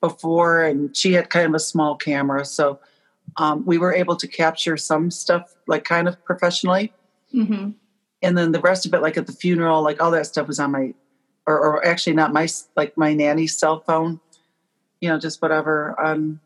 before, 0.00 0.62
and 0.62 0.96
she 0.96 1.12
had 1.12 1.28
kind 1.28 1.46
of 1.46 1.54
a 1.54 1.60
small 1.60 1.94
camera, 1.94 2.44
so 2.44 2.80
um, 3.36 3.64
we 3.66 3.76
were 3.76 3.92
able 3.92 4.16
to 4.16 4.26
capture 4.26 4.76
some 4.76 5.10
stuff 5.10 5.54
like 5.66 5.84
kind 5.84 6.08
of 6.08 6.24
professionally. 6.24 6.92
Mm-hmm. 7.34 7.70
And 8.22 8.38
then 8.38 8.52
the 8.52 8.60
rest 8.60 8.86
of 8.86 8.94
it, 8.94 9.02
like 9.02 9.18
at 9.18 9.26
the 9.26 9.32
funeral, 9.32 9.82
like 9.82 10.02
all 10.02 10.10
that 10.12 10.26
stuff 10.26 10.46
was 10.46 10.58
on 10.58 10.72
my, 10.72 10.94
or, 11.46 11.58
or 11.58 11.86
actually 11.86 12.14
not 12.14 12.32
my 12.32 12.48
like 12.76 12.96
my 12.96 13.12
nanny's 13.12 13.58
cell 13.58 13.80
phone, 13.80 14.20
you 15.00 15.08
know, 15.08 15.18
just 15.18 15.42
whatever. 15.42 15.98
Um, 16.00 16.40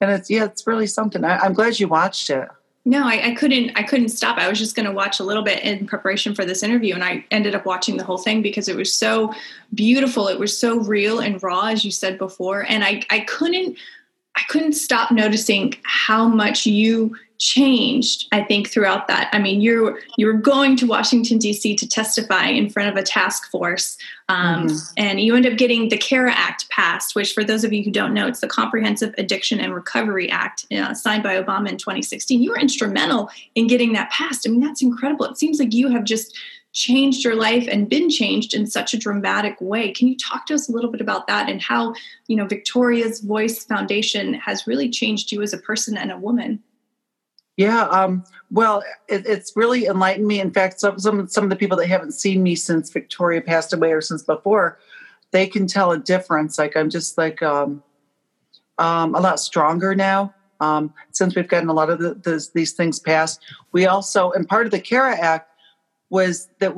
and 0.00 0.10
it's 0.10 0.30
yeah, 0.30 0.44
it's 0.44 0.66
really 0.66 0.86
something. 0.86 1.24
I, 1.24 1.38
I'm 1.38 1.52
glad 1.52 1.78
you 1.78 1.88
watched 1.88 2.30
it. 2.30 2.48
No, 2.86 3.06
I, 3.06 3.28
I, 3.28 3.34
couldn't. 3.34 3.72
I 3.76 3.82
couldn't 3.82 4.08
stop. 4.08 4.38
I 4.38 4.48
was 4.48 4.58
just 4.58 4.74
going 4.74 4.86
to 4.86 4.92
watch 4.92 5.20
a 5.20 5.24
little 5.24 5.42
bit 5.42 5.62
in 5.62 5.86
preparation 5.86 6.34
for 6.34 6.46
this 6.46 6.62
interview, 6.62 6.94
and 6.94 7.04
I 7.04 7.24
ended 7.30 7.54
up 7.54 7.66
watching 7.66 7.98
the 7.98 8.04
whole 8.04 8.16
thing 8.16 8.40
because 8.40 8.68
it 8.68 8.76
was 8.76 8.92
so 8.92 9.34
beautiful. 9.74 10.28
It 10.28 10.38
was 10.38 10.58
so 10.58 10.80
real 10.80 11.20
and 11.20 11.42
raw, 11.42 11.66
as 11.66 11.84
you 11.84 11.90
said 11.90 12.16
before, 12.16 12.64
and 12.68 12.82
I, 12.82 13.02
I 13.10 13.20
couldn't. 13.20 13.76
I 14.36 14.42
couldn't 14.48 14.74
stop 14.74 15.10
noticing 15.10 15.74
how 15.82 16.28
much 16.28 16.66
you 16.66 17.16
changed 17.40 18.28
i 18.32 18.44
think 18.44 18.68
throughout 18.68 19.08
that. 19.08 19.30
I 19.32 19.38
mean 19.38 19.62
you 19.62 19.98
you 20.18 20.26
were 20.26 20.34
going 20.34 20.76
to 20.76 20.86
washington 20.86 21.38
d.c 21.38 21.74
to 21.74 21.88
testify 21.88 22.48
in 22.48 22.68
front 22.68 22.90
of 22.90 22.96
a 22.96 23.02
task 23.02 23.50
force 23.50 23.96
um, 24.28 24.66
mm-hmm. 24.66 24.92
and 24.98 25.20
you 25.20 25.34
end 25.34 25.46
up 25.46 25.56
getting 25.56 25.88
the 25.88 25.96
cara 25.96 26.32
act 26.32 26.68
passed 26.68 27.14
which 27.14 27.32
for 27.32 27.42
those 27.42 27.64
of 27.64 27.72
you 27.72 27.82
who 27.82 27.90
don't 27.90 28.12
know 28.12 28.26
it's 28.26 28.40
the 28.40 28.46
comprehensive 28.46 29.14
addiction 29.16 29.58
and 29.58 29.74
recovery 29.74 30.28
act 30.28 30.66
uh, 30.70 30.92
signed 30.92 31.22
by 31.22 31.42
obama 31.42 31.70
in 31.70 31.78
2016 31.78 32.42
you 32.42 32.50
were 32.50 32.58
instrumental 32.58 33.30
in 33.54 33.66
getting 33.66 33.94
that 33.94 34.10
passed. 34.10 34.46
I 34.46 34.50
mean 34.50 34.60
that's 34.60 34.82
incredible. 34.82 35.26
It 35.26 35.38
seems 35.38 35.58
like 35.58 35.72
you 35.72 35.88
have 35.88 36.04
just 36.04 36.36
changed 36.72 37.24
your 37.24 37.34
life 37.34 37.66
and 37.70 37.88
been 37.88 38.08
changed 38.08 38.54
in 38.54 38.66
such 38.66 38.94
a 38.94 38.98
dramatic 38.98 39.56
way. 39.60 39.90
Can 39.92 40.06
you 40.08 40.16
talk 40.16 40.46
to 40.46 40.54
us 40.54 40.68
a 40.68 40.72
little 40.72 40.90
bit 40.90 41.00
about 41.00 41.26
that 41.26 41.48
and 41.48 41.60
how, 41.60 41.94
you 42.28 42.36
know, 42.36 42.46
Victoria's 42.46 43.20
Voice 43.20 43.64
Foundation 43.64 44.34
has 44.34 44.66
really 44.66 44.88
changed 44.88 45.32
you 45.32 45.42
as 45.42 45.52
a 45.52 45.58
person 45.58 45.96
and 45.96 46.12
a 46.12 46.18
woman? 46.18 46.62
Yeah, 47.56 47.82
um, 47.88 48.24
well, 48.50 48.82
it, 49.08 49.26
it's 49.26 49.52
really 49.54 49.86
enlightened 49.86 50.26
me. 50.26 50.40
In 50.40 50.50
fact, 50.50 50.80
some, 50.80 50.98
some 50.98 51.28
some 51.28 51.44
of 51.44 51.50
the 51.50 51.56
people 51.56 51.76
that 51.76 51.88
haven't 51.88 52.12
seen 52.12 52.42
me 52.42 52.54
since 52.54 52.88
Victoria 52.90 53.42
passed 53.42 53.72
away 53.72 53.92
or 53.92 54.00
since 54.00 54.22
before, 54.22 54.78
they 55.32 55.46
can 55.46 55.66
tell 55.66 55.92
a 55.92 55.98
difference. 55.98 56.58
Like 56.58 56.76
I'm 56.76 56.88
just 56.88 57.18
like 57.18 57.42
um, 57.42 57.82
um, 58.78 59.14
a 59.14 59.20
lot 59.20 59.40
stronger 59.40 59.94
now 59.94 60.32
um, 60.60 60.94
since 61.10 61.34
we've 61.34 61.48
gotten 61.48 61.68
a 61.68 61.72
lot 61.72 61.90
of 61.90 61.98
the, 61.98 62.14
the, 62.14 62.48
these 62.54 62.72
things 62.72 62.98
passed. 62.98 63.42
We 63.72 63.86
also, 63.86 64.30
and 64.32 64.48
part 64.48 64.66
of 64.66 64.72
the 64.72 64.80
CARA 64.80 65.16
Act 65.18 65.49
was 66.10 66.48
that 66.58 66.74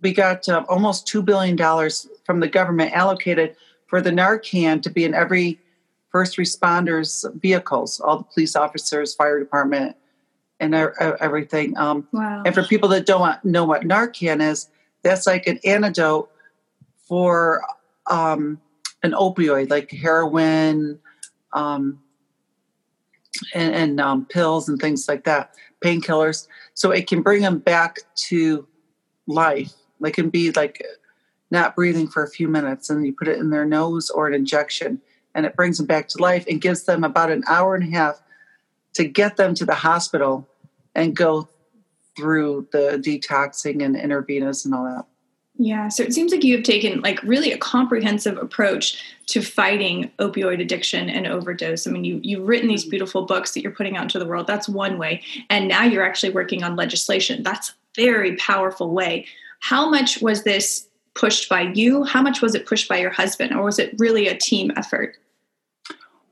we 0.00 0.12
got 0.12 0.48
uh, 0.48 0.64
almost 0.68 1.06
two 1.06 1.22
billion 1.22 1.56
dollars 1.56 2.08
from 2.24 2.40
the 2.40 2.48
government 2.48 2.92
allocated 2.92 3.56
for 3.86 4.00
the 4.00 4.10
Narcan 4.10 4.82
to 4.82 4.90
be 4.90 5.04
in 5.04 5.14
every 5.14 5.58
first 6.10 6.36
responders 6.36 7.24
vehicles, 7.40 8.00
all 8.00 8.18
the 8.18 8.24
police 8.24 8.56
officers, 8.56 9.14
fire 9.14 9.38
department, 9.38 9.96
and 10.60 10.74
everything. 10.74 11.76
Um, 11.76 12.08
wow. 12.12 12.42
And 12.44 12.54
for 12.54 12.64
people 12.64 12.88
that 12.90 13.06
don't 13.06 13.42
know 13.44 13.64
what 13.64 13.82
Narcan 13.82 14.42
is, 14.42 14.68
that's 15.02 15.26
like 15.26 15.46
an 15.46 15.58
antidote 15.64 16.30
for 17.06 17.62
um, 18.10 18.60
an 19.02 19.12
opioid, 19.12 19.70
like 19.70 19.90
heroin, 19.90 20.98
um, 21.52 22.00
and, 23.54 23.74
and 23.74 24.00
um, 24.00 24.26
pills 24.26 24.68
and 24.68 24.80
things 24.80 25.08
like 25.08 25.24
that, 25.24 25.54
painkillers. 25.84 26.46
So 26.74 26.90
it 26.90 27.06
can 27.06 27.22
bring 27.22 27.42
them 27.42 27.58
back 27.58 27.98
to 28.28 28.66
life. 29.26 29.72
They 30.00 30.10
can 30.10 30.30
be 30.30 30.52
like 30.52 30.84
not 31.50 31.74
breathing 31.74 32.08
for 32.08 32.22
a 32.22 32.30
few 32.30 32.48
minutes, 32.48 32.90
and 32.90 33.04
you 33.06 33.12
put 33.12 33.28
it 33.28 33.38
in 33.38 33.50
their 33.50 33.64
nose 33.64 34.10
or 34.10 34.26
an 34.26 34.34
injection, 34.34 35.00
and 35.34 35.46
it 35.46 35.56
brings 35.56 35.78
them 35.78 35.86
back 35.86 36.08
to 36.08 36.22
life 36.22 36.44
and 36.48 36.60
gives 36.60 36.84
them 36.84 37.04
about 37.04 37.30
an 37.30 37.42
hour 37.48 37.74
and 37.74 37.84
a 37.84 37.96
half 37.96 38.20
to 38.94 39.04
get 39.04 39.36
them 39.36 39.54
to 39.54 39.64
the 39.64 39.74
hospital 39.74 40.46
and 40.94 41.16
go 41.16 41.48
through 42.16 42.68
the 42.72 43.00
detoxing 43.04 43.84
and 43.84 43.96
intravenous 43.96 44.64
and 44.64 44.74
all 44.74 44.84
that. 44.84 45.06
Yeah, 45.60 45.88
so 45.88 46.04
it 46.04 46.14
seems 46.14 46.30
like 46.30 46.44
you 46.44 46.54
have 46.54 46.64
taken 46.64 47.00
like 47.00 47.20
really 47.24 47.50
a 47.50 47.58
comprehensive 47.58 48.38
approach 48.38 49.02
to 49.26 49.42
fighting 49.42 50.12
opioid 50.20 50.62
addiction 50.62 51.10
and 51.10 51.26
overdose. 51.26 51.84
I 51.84 51.90
mean, 51.90 52.04
you 52.04 52.20
you've 52.22 52.46
written 52.46 52.68
these 52.68 52.84
beautiful 52.84 53.26
books 53.26 53.52
that 53.52 53.62
you're 53.62 53.72
putting 53.72 53.96
out 53.96 54.04
into 54.04 54.20
the 54.20 54.26
world. 54.26 54.46
That's 54.46 54.68
one 54.68 54.98
way, 54.98 55.20
and 55.50 55.66
now 55.66 55.82
you're 55.82 56.04
actually 56.04 56.32
working 56.32 56.62
on 56.62 56.76
legislation. 56.76 57.42
That's 57.42 57.70
a 57.70 57.72
very 57.96 58.36
powerful 58.36 58.92
way. 58.94 59.26
How 59.58 59.90
much 59.90 60.22
was 60.22 60.44
this 60.44 60.86
pushed 61.14 61.48
by 61.48 61.62
you? 61.74 62.04
How 62.04 62.22
much 62.22 62.40
was 62.40 62.54
it 62.54 62.64
pushed 62.64 62.88
by 62.88 62.98
your 62.98 63.10
husband, 63.10 63.52
or 63.52 63.64
was 63.64 63.80
it 63.80 63.96
really 63.98 64.28
a 64.28 64.38
team 64.38 64.70
effort? 64.76 65.16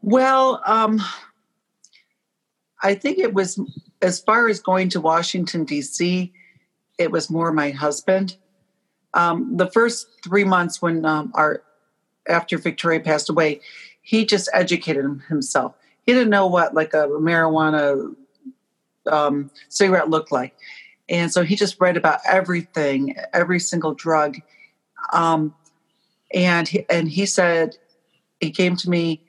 Well, 0.02 0.62
um, 0.66 1.02
I 2.80 2.94
think 2.94 3.18
it 3.18 3.34
was 3.34 3.58
as 4.02 4.20
far 4.20 4.48
as 4.48 4.60
going 4.60 4.88
to 4.90 5.00
Washington 5.00 5.64
D.C. 5.64 6.32
It 6.96 7.10
was 7.10 7.28
more 7.28 7.50
my 7.50 7.72
husband 7.72 8.36
um, 9.16 9.56
the 9.56 9.66
first 9.66 10.08
three 10.22 10.44
months 10.44 10.80
when 10.80 11.04
um, 11.04 11.32
our 11.34 11.62
after 12.28 12.58
Victoria 12.58 13.00
passed 13.00 13.30
away, 13.30 13.60
he 14.02 14.26
just 14.26 14.48
educated 14.52 15.22
himself. 15.28 15.74
He 16.04 16.12
didn't 16.12 16.30
know 16.30 16.46
what 16.46 16.74
like 16.74 16.92
a 16.92 17.08
marijuana 17.08 18.14
um, 19.06 19.50
cigarette 19.70 20.10
looked 20.10 20.30
like, 20.30 20.54
and 21.08 21.32
so 21.32 21.42
he 21.42 21.56
just 21.56 21.80
read 21.80 21.96
about 21.96 22.20
everything, 22.26 23.16
every 23.32 23.58
single 23.58 23.94
drug. 23.94 24.36
Um, 25.12 25.54
and 26.34 26.68
he, 26.68 26.84
and 26.90 27.08
he 27.08 27.24
said 27.24 27.78
he 28.40 28.50
came 28.50 28.76
to 28.76 28.90
me 28.90 29.22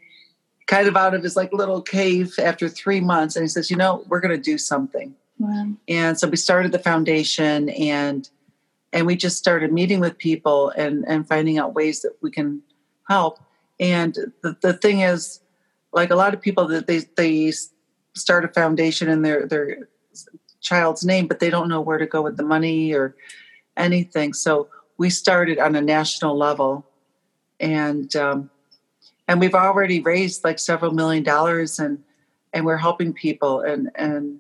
kind 0.66 0.90
of 0.90 0.98
out 0.98 1.14
of 1.14 1.24
his 1.24 1.38
like 1.38 1.54
little 1.54 1.82
cave 1.82 2.34
after 2.44 2.68
three 2.68 3.00
months, 3.00 3.38
and 3.38 3.44
he 3.44 3.48
says, 3.48 3.72
"You 3.72 3.78
know, 3.78 4.04
we're 4.10 4.20
going 4.20 4.36
to 4.36 4.42
do 4.42 4.58
something." 4.58 5.16
Wow. 5.40 5.70
And 5.88 6.20
so 6.20 6.28
we 6.28 6.36
started 6.36 6.74
the 6.74 6.80
foundation 6.80 7.70
and 7.70 8.30
and 8.94 9.06
we 9.06 9.16
just 9.16 9.38
started 9.38 9.72
meeting 9.72 10.00
with 10.00 10.18
people 10.18 10.70
and 10.70 11.06
and 11.08 11.28
finding 11.28 11.58
out 11.58 11.76
ways 11.76 12.02
that 12.02 12.14
we 12.22 12.32
can 12.32 12.62
help. 13.08 13.40
And 13.80 14.16
the, 14.42 14.58
the 14.62 14.74
thing 14.74 15.02
is 15.02 15.42
like 15.94 16.10
a 16.10 16.16
lot 16.16 16.34
of 16.34 16.42
people 16.42 16.68
that 16.68 16.88
they 16.88 17.00
they 17.16 17.52
start 18.14 18.46
a 18.46 18.48
foundation 18.50 19.10
in 19.10 19.22
their 19.22 19.46
their 19.46 19.88
child's 20.60 21.06
name 21.06 21.28
but 21.28 21.40
they 21.40 21.50
don't 21.50 21.70
know 21.70 21.80
where 21.80 22.00
to 22.00 22.08
go 22.08 22.22
with 22.22 22.38
the 22.38 22.44
money 22.44 22.94
or 22.94 23.16
anything. 23.76 24.34
So 24.34 24.70
we 24.98 25.10
started 25.10 25.60
on 25.60 25.76
a 25.76 25.82
national 25.82 26.38
level. 26.38 26.86
And 27.60 28.16
um, 28.16 28.50
and 29.28 29.40
we've 29.40 29.56
already 29.56 30.00
raised 30.00 30.44
like 30.44 30.60
several 30.60 30.92
million 30.92 31.24
dollars 31.24 31.80
and 31.80 32.04
and 32.54 32.66
we're 32.66 32.78
helping 32.78 33.14
people 33.14 33.62
and 33.62 33.90
and 33.96 34.40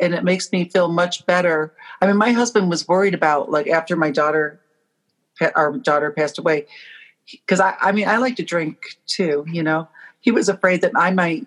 and 0.00 0.14
it 0.14 0.24
makes 0.24 0.50
me 0.50 0.64
feel 0.64 0.88
much 0.88 1.26
better. 1.26 1.72
I 2.00 2.06
mean, 2.06 2.16
my 2.16 2.32
husband 2.32 2.70
was 2.70 2.88
worried 2.88 3.14
about 3.14 3.50
like 3.50 3.68
after 3.68 3.96
my 3.96 4.10
daughter, 4.10 4.60
our 5.54 5.76
daughter 5.78 6.10
passed 6.10 6.38
away, 6.38 6.66
because 7.30 7.60
I, 7.60 7.76
I 7.80 7.92
mean, 7.92 8.08
I 8.08 8.16
like 8.16 8.36
to 8.36 8.42
drink 8.42 8.98
too. 9.06 9.44
You 9.48 9.62
know, 9.62 9.88
he 10.20 10.30
was 10.30 10.48
afraid 10.48 10.80
that 10.82 10.92
I 10.96 11.10
might 11.10 11.46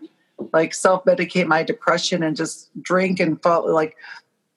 like 0.52 0.74
self 0.74 1.04
medicate 1.06 1.48
my 1.48 1.64
depression 1.64 2.24
and 2.24 2.36
just 2.36 2.70
drink 2.82 3.20
and 3.20 3.42
fall 3.42 3.72
like 3.72 3.96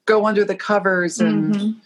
go 0.05 0.25
under 0.25 0.45
the 0.45 0.55
covers 0.55 1.19
and 1.19 1.55
mm-hmm. 1.55 1.79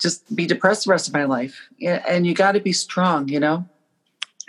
just 0.00 0.34
be 0.34 0.46
depressed 0.46 0.84
the 0.84 0.90
rest 0.90 1.08
of 1.08 1.14
my 1.14 1.24
life. 1.24 1.68
And 1.82 2.26
you 2.26 2.34
got 2.34 2.52
to 2.52 2.60
be 2.60 2.72
strong, 2.72 3.28
you 3.28 3.40
know. 3.40 3.68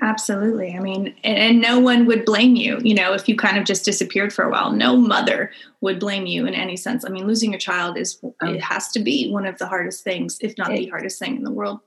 Absolutely. 0.04 0.76
I 0.76 0.80
mean, 0.80 1.14
and, 1.24 1.38
and, 1.38 1.62
no 1.62 1.80
one 1.80 2.08
would 2.08 2.26
blame 2.26 2.56
you, 2.56 2.80
you 2.82 2.96
know, 2.96 3.14
if 3.14 3.30
you 3.30 3.38
kind 3.38 3.60
of 3.60 3.66
just 3.66 3.86
disappeared 3.86 4.34
for 4.34 4.44
a 4.44 4.50
while. 4.50 4.72
No 4.72 4.98
mother 4.98 5.52
would 5.82 6.00
blame 6.00 6.26
you 6.26 6.48
in 6.48 6.56
any 6.56 6.76
sense. 6.76 7.06
I 7.06 7.10
mean, 7.10 7.28
losing 7.28 7.52
your 7.52 7.60
child 7.60 8.00
is, 8.00 8.20
it 8.42 8.62
has 8.62 8.88
to 8.94 9.00
be 9.00 9.30
one 9.30 9.46
of 9.46 9.60
the 9.60 9.68
hardest 9.68 10.04
things, 10.04 10.40
if 10.42 10.58
not 10.58 10.70
the 10.70 10.88
hardest 10.88 11.20
thing 11.20 11.36
in 11.36 11.44
the 11.44 11.52
world. 11.52 11.82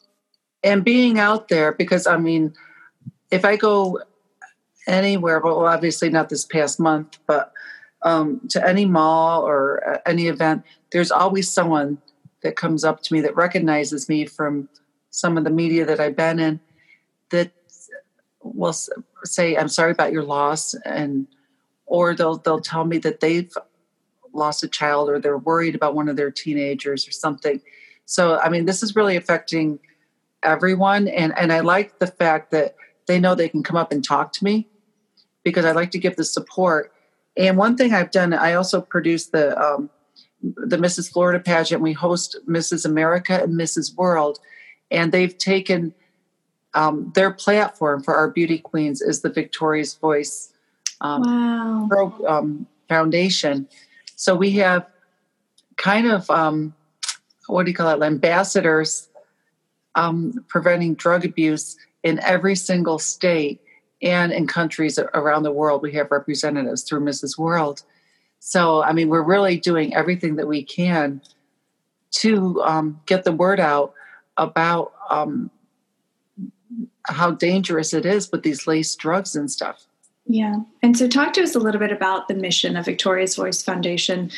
And 0.63 0.85
being 0.85 1.19
out 1.19 1.49
there, 1.49 1.73
because 1.73 2.07
I 2.07 2.17
mean, 2.17 2.55
if 3.33 3.45
I 3.45 3.57
go 3.57 4.01
anywhere, 4.87 5.41
well, 5.41 5.67
obviously 5.67 6.09
not 6.09 6.29
this 6.29 6.45
past 6.45 6.79
month, 6.79 7.19
but 7.27 7.53
um, 8.03 8.41
to 8.51 8.65
any 8.65 8.85
mall 8.85 9.43
or 9.43 9.87
uh, 9.89 9.99
any 10.07 10.29
event, 10.29 10.63
there's 10.93 11.11
always 11.11 11.51
someone 11.51 11.99
that 12.43 12.55
comes 12.55 12.85
up 12.85 13.03
to 13.03 13.13
me 13.13 13.21
that 13.23 13.35
recognizes 13.35 14.09
me 14.09 14.25
from 14.25 14.69
some 15.11 15.37
of 15.37 15.43
the 15.43 15.51
media 15.51 15.85
that 15.85 15.99
I've 15.99 16.15
been 16.15 16.39
in 16.39 16.61
that 17.31 17.51
will 18.45 18.75
say, 19.25 19.57
"I'm 19.57 19.69
sorry 19.69 19.93
about 19.93 20.13
your 20.13 20.23
loss," 20.23 20.75
and 20.85 21.27
or 21.87 22.15
they'll 22.15 22.37
they'll 22.37 22.61
tell 22.61 22.85
me 22.85 22.99
that 22.99 23.21
they've 23.21 23.53
lost 24.33 24.63
a 24.63 24.69
child 24.69 25.09
or 25.09 25.19
they're 25.19 25.39
worried 25.39 25.75
about 25.75 25.95
one 25.95 26.09
of 26.09 26.17
their 26.17 26.31
teenagers 26.31 27.07
or 27.07 27.13
something. 27.13 27.61
So, 28.05 28.39
I 28.39 28.49
mean, 28.49 28.67
this 28.67 28.83
is 28.83 28.97
really 28.97 29.17
affecting 29.17 29.79
everyone, 30.43 31.09
and 31.09 31.37
and 31.37 31.53
I 31.53 31.61
like 31.61 31.99
the 31.99 32.07
fact 32.07 32.51
that 32.51 32.77
they 33.07 33.19
know 33.19 33.35
they 33.35 33.49
can 33.49 33.63
come 33.63 33.77
up 33.77 33.93
and 33.93 34.05
talk 34.05 34.33
to 34.35 34.45
me 34.45 34.69
because 35.43 35.65
I 35.65 35.73
like 35.73 35.91
to 35.93 35.99
give 35.99 36.17
the 36.17 36.25
support. 36.25 36.93
And 37.37 37.57
one 37.57 37.77
thing 37.77 37.93
I've 37.93 38.11
done, 38.11 38.33
I 38.33 38.55
also 38.55 38.81
produce 38.81 39.27
the 39.27 39.61
um, 39.61 39.91
the 40.43 40.77
Mrs. 40.77 41.11
Florida 41.11 41.41
pageant. 41.41 41.83
We 41.83 41.93
host 41.93 42.39
Mrs. 42.47 42.85
America 42.85 43.43
and 43.43 43.55
Mrs. 43.55 43.97
World, 43.97 44.39
and 44.91 45.13
they've 45.13 45.37
taken 45.37 45.95
um, 46.75 47.13
their 47.15 47.33
platform 47.33 48.03
for 48.03 48.15
our 48.15 48.29
beauty 48.29 48.59
queens 48.59 49.01
is 49.01 49.23
the 49.23 49.31
Victoria's 49.31 49.95
Voice 49.95 50.53
um, 51.01 51.23
wow. 51.23 51.87
Pro, 51.89 52.27
um, 52.27 52.67
Foundation. 52.89 53.69
So 54.17 54.35
we 54.35 54.53
have 54.53 54.87
kind 55.77 56.07
of 56.07 56.29
um, 56.31 56.75
what 57.47 57.65
do 57.65 57.71
you 57.71 57.77
call 57.77 57.91
it, 57.91 58.05
ambassadors 58.05 59.09
um, 59.95 60.45
preventing 60.49 60.95
drug 60.95 61.25
abuse 61.25 61.77
in 62.03 62.19
every 62.21 62.55
single 62.55 62.99
state 62.99 63.61
and 64.03 64.33
in 64.33 64.47
countries 64.47 64.99
around 64.99 65.43
the 65.43 65.53
world. 65.53 65.83
We 65.83 65.93
have 65.93 66.11
representatives 66.11 66.83
through 66.83 67.01
Mrs. 67.01 67.39
World. 67.39 67.83
So, 68.41 68.83
I 68.83 68.93
mean, 68.93 69.09
we're 69.09 69.23
really 69.23 69.57
doing 69.57 69.95
everything 69.95 70.37
that 70.37 70.47
we 70.47 70.63
can 70.63 71.23
to 72.13 72.63
um, 72.63 73.01
get 73.07 73.25
the 73.25 73.33
word 73.33 73.61
out 73.61 73.95
about 74.37 74.93
um, 75.09 75.51
how 77.07 77.31
dangerous 77.31 77.93
it 77.93 78.07
is 78.07 78.31
with 78.33 78.43
these 78.43 78.67
lace 78.67 78.95
drugs 78.95 79.37
and 79.37 79.51
stuff. 79.51 79.87
Yeah. 80.27 80.57
And 80.83 80.97
so 80.97 81.07
talk 81.07 81.35
to 81.35 81.43
us 81.43 81.55
a 81.55 81.59
little 81.59 81.79
bit 81.79 81.93
about 81.93 82.29
the 82.29 82.35
mission 82.35 82.77
of 82.77 82.87
Victoria's 82.87 83.37
Voice 83.37 83.63
Foundation. 83.63 84.31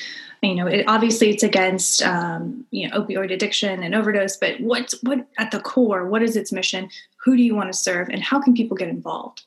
You 0.43 0.57
know, 0.57 0.67
it, 0.67 0.85
obviously 0.89 1.31
it's 1.31 1.45
against, 1.45 2.03
um, 2.03 2.67
you 2.71 2.89
know, 2.89 3.01
opioid 3.01 3.33
addiction 3.33 3.83
and 3.83 3.95
overdose, 3.95 4.37
but 4.37 4.61
what's 4.61 5.01
what 5.03 5.27
at 5.39 5.53
the 5.53 5.61
core, 5.61 6.07
what 6.07 6.23
is 6.23 6.37
its 6.37 6.53
mission? 6.53 6.91
Who 7.25 7.37
do 7.37 7.43
you 7.43 7.55
want 7.55 7.73
to 7.73 7.79
serve 7.79 8.09
and 8.09 8.23
how 8.23 8.41
can 8.41 8.55
people 8.55 8.77
get 8.77 8.89
involved? 8.89 9.43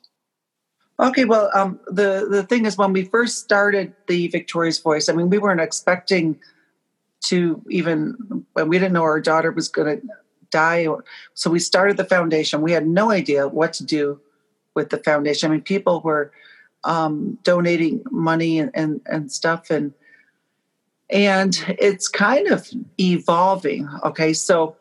Okay, 0.98 1.24
well, 1.24 1.50
um, 1.54 1.80
the, 1.86 2.26
the 2.30 2.42
thing 2.42 2.66
is 2.66 2.76
when 2.76 2.92
we 2.92 3.04
first 3.04 3.38
started 3.38 3.94
the 4.06 4.28
Victoria's 4.28 4.78
Voice, 4.78 5.08
I 5.08 5.14
mean, 5.14 5.30
we 5.30 5.38
weren't 5.38 5.60
expecting 5.60 6.38
to 7.24 7.62
even, 7.70 8.44
we 8.54 8.78
didn't 8.78 8.92
know 8.92 9.02
our 9.02 9.20
daughter 9.20 9.50
was 9.50 9.68
going 9.68 10.00
to 10.00 10.06
die. 10.50 10.86
Or, 10.86 11.04
so 11.34 11.50
we 11.50 11.58
started 11.58 11.96
the 11.96 12.04
foundation. 12.04 12.60
We 12.60 12.72
had 12.72 12.86
no 12.86 13.10
idea 13.10 13.48
what 13.48 13.72
to 13.74 13.84
do 13.84 14.20
with 14.74 14.90
the 14.90 14.98
foundation. 14.98 15.50
I 15.50 15.54
mean, 15.54 15.62
people 15.62 16.00
were 16.00 16.32
um, 16.84 17.38
donating 17.42 18.02
money 18.10 18.58
and, 18.58 18.70
and, 18.74 19.00
and 19.06 19.30
stuff, 19.30 19.70
and 19.70 19.92
and 21.10 21.64
it's 21.78 22.08
kind 22.08 22.48
of 22.48 22.70
evolving. 22.98 23.88
Okay, 24.04 24.32
so 24.32 24.76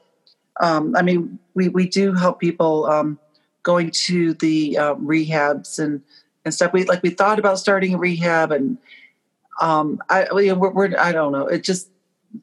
um, 0.60 0.96
I 0.96 1.02
mean, 1.02 1.40
we 1.56 1.70
we 1.70 1.88
do 1.88 2.14
help 2.14 2.40
people 2.40 2.86
um, 2.86 3.20
going 3.64 3.92
to 3.92 4.34
the 4.36 4.78
uh, 4.78 4.96
rehabs 4.96 5.80
and 5.80 6.02
and 6.46 6.54
stuff. 6.54 6.74
We 6.74 6.86
like 6.86 7.04
we 7.04 7.10
thought 7.10 7.40
about 7.40 7.60
starting 7.60 7.96
a 7.96 7.98
rehab, 7.98 8.52
and 8.52 8.78
um, 9.60 10.02
I 10.10 10.28
we're, 10.32 10.72
we're 10.72 10.98
I 10.98 11.12
don't 11.12 11.32
know. 11.32 11.48
It 11.48 11.64
just 11.64 11.90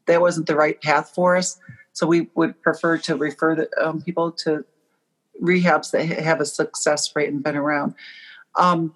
that 0.07 0.21
wasn't 0.21 0.47
the 0.47 0.57
right 0.57 0.81
path 0.81 1.13
for 1.15 1.37
us. 1.37 1.59
So 1.97 2.07
we 2.07 2.29
would 2.35 2.61
prefer 2.61 2.99
to 2.99 3.17
refer 3.17 3.55
the, 3.55 3.71
um, 3.83 4.03
people 4.03 4.31
to 4.33 4.67
rehabs 5.43 5.93
that 5.93 6.05
have 6.05 6.43
a 6.43 6.45
success 6.45 7.11
rate 7.17 7.31
and 7.31 7.43
been 7.43 7.57
around. 7.57 7.95
Um, 8.59 8.95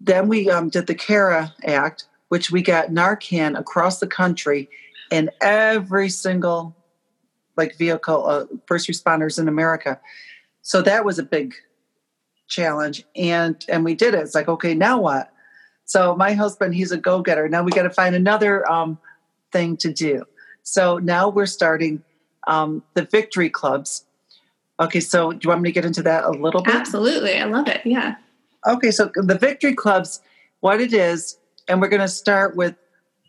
then 0.00 0.28
we 0.28 0.48
um, 0.48 0.70
did 0.70 0.86
the 0.86 0.94
CARA 0.94 1.52
Act, 1.64 2.06
which 2.30 2.50
we 2.50 2.62
got 2.62 2.88
Narcan 2.88 3.58
across 3.58 3.98
the 3.98 4.06
country 4.06 4.70
in 5.10 5.28
every 5.42 6.08
single 6.08 6.74
like 7.58 7.76
vehicle, 7.76 8.26
uh, 8.26 8.46
first 8.66 8.88
responders 8.88 9.38
in 9.38 9.46
America. 9.46 10.00
So 10.62 10.80
that 10.80 11.04
was 11.04 11.18
a 11.18 11.24
big 11.24 11.54
challenge, 12.48 13.04
and 13.14 13.62
and 13.68 13.84
we 13.84 13.94
did 13.94 14.14
it. 14.14 14.20
It's 14.20 14.34
like 14.34 14.48
okay, 14.48 14.72
now 14.72 14.98
what? 14.98 15.30
So 15.84 16.16
my 16.16 16.32
husband, 16.32 16.74
he's 16.74 16.90
a 16.90 16.96
go-getter. 16.96 17.50
Now 17.50 17.62
we 17.62 17.70
got 17.70 17.82
to 17.82 17.90
find 17.90 18.14
another 18.14 18.66
um, 18.72 18.96
thing 19.52 19.76
to 19.76 19.92
do. 19.92 20.24
So 20.62 20.96
now 20.96 21.28
we're 21.28 21.44
starting 21.44 22.02
um, 22.46 22.82
the 22.94 23.04
victory 23.04 23.50
clubs. 23.50 24.04
Okay, 24.80 25.00
so 25.00 25.32
do 25.32 25.38
you 25.42 25.48
want 25.50 25.62
me 25.62 25.68
to 25.68 25.72
get 25.72 25.84
into 25.84 26.02
that 26.02 26.24
a 26.24 26.30
little 26.30 26.62
bit? 26.62 26.74
Absolutely, 26.74 27.38
I 27.38 27.44
love 27.44 27.68
it. 27.68 27.82
Yeah. 27.84 28.16
Okay, 28.66 28.90
so 28.90 29.10
the 29.14 29.38
victory 29.38 29.74
clubs, 29.74 30.20
what 30.60 30.80
it 30.80 30.92
is, 30.92 31.38
and 31.68 31.80
we're 31.80 31.88
going 31.88 32.00
to 32.00 32.08
start 32.08 32.56
with 32.56 32.74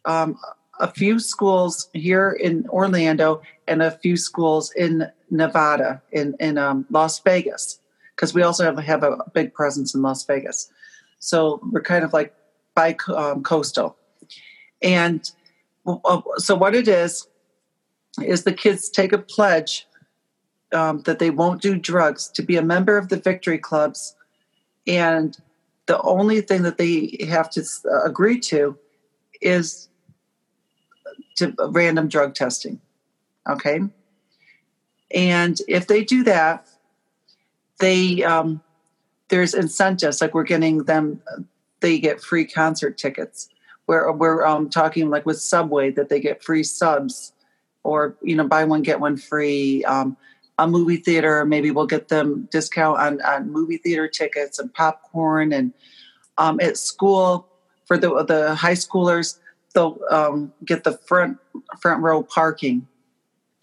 um, 0.05 0.37
a 0.79 0.89
few 0.89 1.19
schools 1.19 1.89
here 1.93 2.31
in 2.31 2.67
Orlando 2.69 3.41
and 3.67 3.81
a 3.81 3.91
few 3.91 4.17
schools 4.17 4.71
in 4.73 5.09
Nevada, 5.29 6.01
in 6.11 6.35
in 6.39 6.57
um, 6.57 6.85
Las 6.89 7.19
Vegas, 7.19 7.79
because 8.15 8.33
we 8.33 8.41
also 8.43 8.63
have 8.63 8.77
have 8.79 9.03
a 9.03 9.17
big 9.33 9.53
presence 9.53 9.93
in 9.93 10.01
Las 10.01 10.25
Vegas. 10.25 10.71
So 11.19 11.59
we're 11.71 11.81
kind 11.81 12.03
of 12.03 12.13
like 12.13 12.33
by 12.75 12.95
um, 13.15 13.43
coastal, 13.43 13.97
and 14.81 15.29
uh, 15.85 16.21
so 16.37 16.55
what 16.55 16.75
it 16.75 16.87
is 16.87 17.27
is 18.23 18.43
the 18.43 18.53
kids 18.53 18.89
take 18.89 19.13
a 19.13 19.17
pledge 19.17 19.87
um, 20.73 21.01
that 21.01 21.19
they 21.19 21.29
won't 21.29 21.61
do 21.61 21.77
drugs 21.77 22.27
to 22.29 22.41
be 22.41 22.57
a 22.57 22.61
member 22.61 22.97
of 22.97 23.09
the 23.09 23.17
victory 23.17 23.57
clubs. 23.57 24.15
And 24.87 25.37
the 25.85 26.01
only 26.01 26.41
thing 26.41 26.63
that 26.63 26.77
they 26.77 27.25
have 27.29 27.49
to 27.51 27.63
uh, 27.85 28.03
agree 28.03 28.39
to 28.41 28.77
is 29.41 29.89
to 31.37 31.53
random 31.69 32.07
drug 32.07 32.33
testing 32.33 32.79
okay? 33.47 33.81
And 35.13 35.61
if 35.67 35.87
they 35.87 36.03
do 36.03 36.23
that 36.23 36.67
they 37.79 38.23
um, 38.23 38.61
there's 39.29 39.53
incentives 39.53 40.21
like 40.21 40.33
we're 40.33 40.43
getting 40.43 40.83
them 40.83 41.21
they 41.81 41.99
get 41.99 42.21
free 42.21 42.45
concert 42.45 42.97
tickets. 42.97 43.49
Where 43.85 44.11
we're 44.11 44.43
um, 44.43 44.69
talking 44.69 45.11
like 45.11 45.27
with 45.27 45.39
subway 45.39 45.91
that 45.91 46.09
they 46.09 46.19
get 46.19 46.43
free 46.43 46.63
subs 46.63 47.33
or 47.85 48.15
you 48.21 48.35
know 48.35 48.47
buy 48.47 48.65
one 48.65 48.81
get 48.81 48.99
one 48.99 49.15
free 49.15 49.83
um, 49.85 50.17
a 50.57 50.67
movie 50.67 50.97
theater. 50.97 51.45
Maybe 51.45 51.71
we'll 51.71 51.85
get 51.85 52.07
them 52.07 52.47
discount 52.51 52.99
on, 52.99 53.21
on 53.21 53.51
movie 53.51 53.77
theater 53.77 54.07
tickets 54.07 54.59
and 54.59 54.73
popcorn. 54.73 55.53
And 55.53 55.73
um, 56.37 56.59
at 56.59 56.77
school 56.77 57.47
for 57.85 57.97
the 57.97 58.23
the 58.23 58.55
high 58.55 58.73
schoolers 58.73 59.39
they'll 59.73 59.99
um, 60.09 60.53
get 60.63 60.83
the 60.83 60.93
front 60.93 61.37
front 61.79 62.01
row 62.01 62.23
parking 62.23 62.87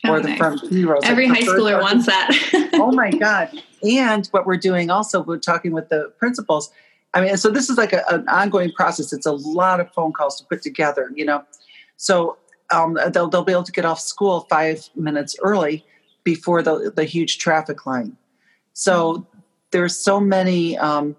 oh, 0.05 0.13
or 0.13 0.21
the 0.21 0.29
nice. 0.29 0.39
front 0.39 0.61
two 0.69 0.89
rows 0.89 1.03
every 1.05 1.27
high 1.27 1.41
schooler 1.41 1.81
parking. 1.81 1.81
wants 1.81 2.07
that. 2.07 2.69
Oh 2.75 2.91
my 2.91 3.11
god. 3.11 3.51
And 3.83 4.27
what 4.29 4.47
we're 4.47 4.57
doing 4.57 4.91
also 4.91 5.23
we're 5.23 5.39
talking 5.39 5.73
with 5.73 5.89
the 5.89 6.13
principals. 6.19 6.71
I 7.15 7.21
mean 7.21 7.37
so 7.37 7.51
this 7.51 7.69
is 7.69 7.77
like 7.77 7.93
a, 7.93 8.03
an 8.09 8.29
ongoing 8.29 8.73
process. 8.73 9.13
It's 9.13 9.27
a 9.27 9.33
lot 9.33 9.81
of 9.81 9.93
phone 9.93 10.13
calls 10.13 10.39
to 10.41 10.47
put 10.47 10.63
together 10.63 11.11
you 11.15 11.25
know? 11.25 11.45
So 11.97 12.39
um, 12.73 12.99
they'll, 13.13 13.29
they'll 13.29 13.45
be 13.45 13.53
able 13.53 13.63
to 13.63 13.73
get 13.73 13.85
off 13.85 14.01
school 14.01 14.47
five 14.49 14.89
minutes 14.97 15.37
early 15.43 15.85
before 16.25 16.63
the, 16.63 16.93
the 16.95 17.05
huge 17.05 17.39
traffic 17.39 17.87
line. 17.87 18.17
So 18.73 19.27
there's 19.71 19.97
so 19.97 20.21
many 20.21 20.79
um, 20.79 21.17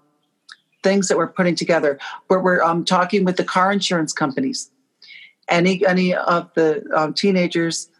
things 0.82 1.08
that 1.08 1.16
we're 1.16 1.28
putting 1.28 1.54
together. 1.54 1.98
Where 2.28 2.40
we're 2.40 2.62
um, 2.62 2.84
talking 2.84 3.24
with 3.24 3.36
the 3.36 3.44
car 3.44 3.72
insurance 3.72 4.12
companies. 4.12 4.70
Any 5.48 5.84
any 5.86 6.14
of 6.14 6.50
the 6.54 6.84
um, 6.94 7.12
teenagers 7.12 7.90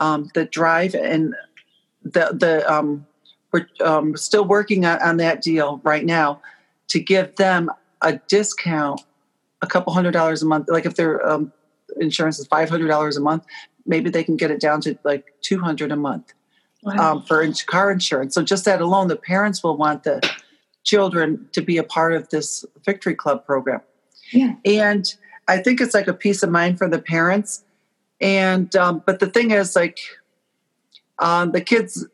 um, 0.00 0.30
that 0.34 0.52
drive 0.52 0.94
and 0.94 1.34
the 2.02 2.30
the 2.32 2.72
um, 2.72 3.06
we're 3.52 3.66
um, 3.80 4.16
still 4.16 4.44
working 4.44 4.84
on, 4.84 5.00
on 5.02 5.16
that 5.16 5.42
deal 5.42 5.80
right 5.82 6.04
now 6.04 6.40
to 6.88 7.00
give 7.00 7.34
them 7.36 7.70
a 8.02 8.18
discount, 8.28 9.00
a 9.62 9.66
couple 9.66 9.92
hundred 9.92 10.12
dollars 10.12 10.42
a 10.42 10.46
month. 10.46 10.68
Like 10.68 10.86
if 10.86 10.94
their 10.94 11.26
insurance 11.98 12.38
is 12.38 12.46
five 12.46 12.68
hundred 12.68 12.88
dollars 12.88 13.16
a 13.16 13.20
month, 13.20 13.44
maybe 13.86 14.10
they 14.10 14.24
can 14.24 14.36
get 14.36 14.50
it 14.50 14.60
down 14.60 14.80
to 14.82 14.98
like 15.04 15.34
two 15.40 15.60
hundred 15.60 15.92
a 15.92 15.96
month 15.96 16.32
wow. 16.82 17.12
um, 17.12 17.22
for 17.22 17.46
car 17.66 17.90
insurance. 17.90 18.34
So 18.34 18.42
just 18.42 18.64
that 18.64 18.80
alone, 18.80 19.08
the 19.08 19.16
parents 19.16 19.62
will 19.62 19.76
want 19.76 20.04
the 20.04 20.20
children 20.84 21.48
to 21.52 21.60
be 21.60 21.76
a 21.76 21.84
part 21.84 22.14
of 22.14 22.28
this 22.30 22.64
Victory 22.84 23.14
Club 23.14 23.44
program. 23.44 23.80
Yeah. 24.32 24.54
And 24.64 25.04
I 25.48 25.58
think 25.58 25.80
it's 25.80 25.94
like 25.94 26.08
a 26.08 26.14
peace 26.14 26.42
of 26.42 26.50
mind 26.50 26.78
for 26.78 26.88
the 26.88 27.00
parents. 27.00 27.64
And 28.20 28.74
um, 28.76 29.02
but 29.04 29.18
the 29.18 29.26
thing 29.26 29.50
is, 29.50 29.74
like, 29.74 29.98
um, 31.18 31.52
the 31.52 31.60
kids, 31.60 32.06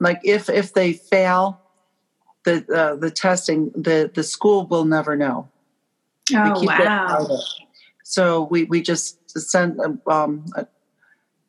like 0.00 0.20
if 0.24 0.48
if 0.48 0.72
they 0.72 0.94
fail 0.94 1.60
the 2.44 2.64
uh, 2.74 2.96
the 2.96 3.10
testing, 3.10 3.70
the 3.74 4.10
the 4.12 4.22
school 4.22 4.66
will 4.66 4.84
never 4.84 5.16
know. 5.16 5.48
Oh 6.34 6.62
wow! 6.64 7.38
So 8.04 8.44
we 8.44 8.64
we 8.64 8.82
just 8.82 9.28
send 9.28 9.80
um, 10.06 10.44
a, 10.54 10.66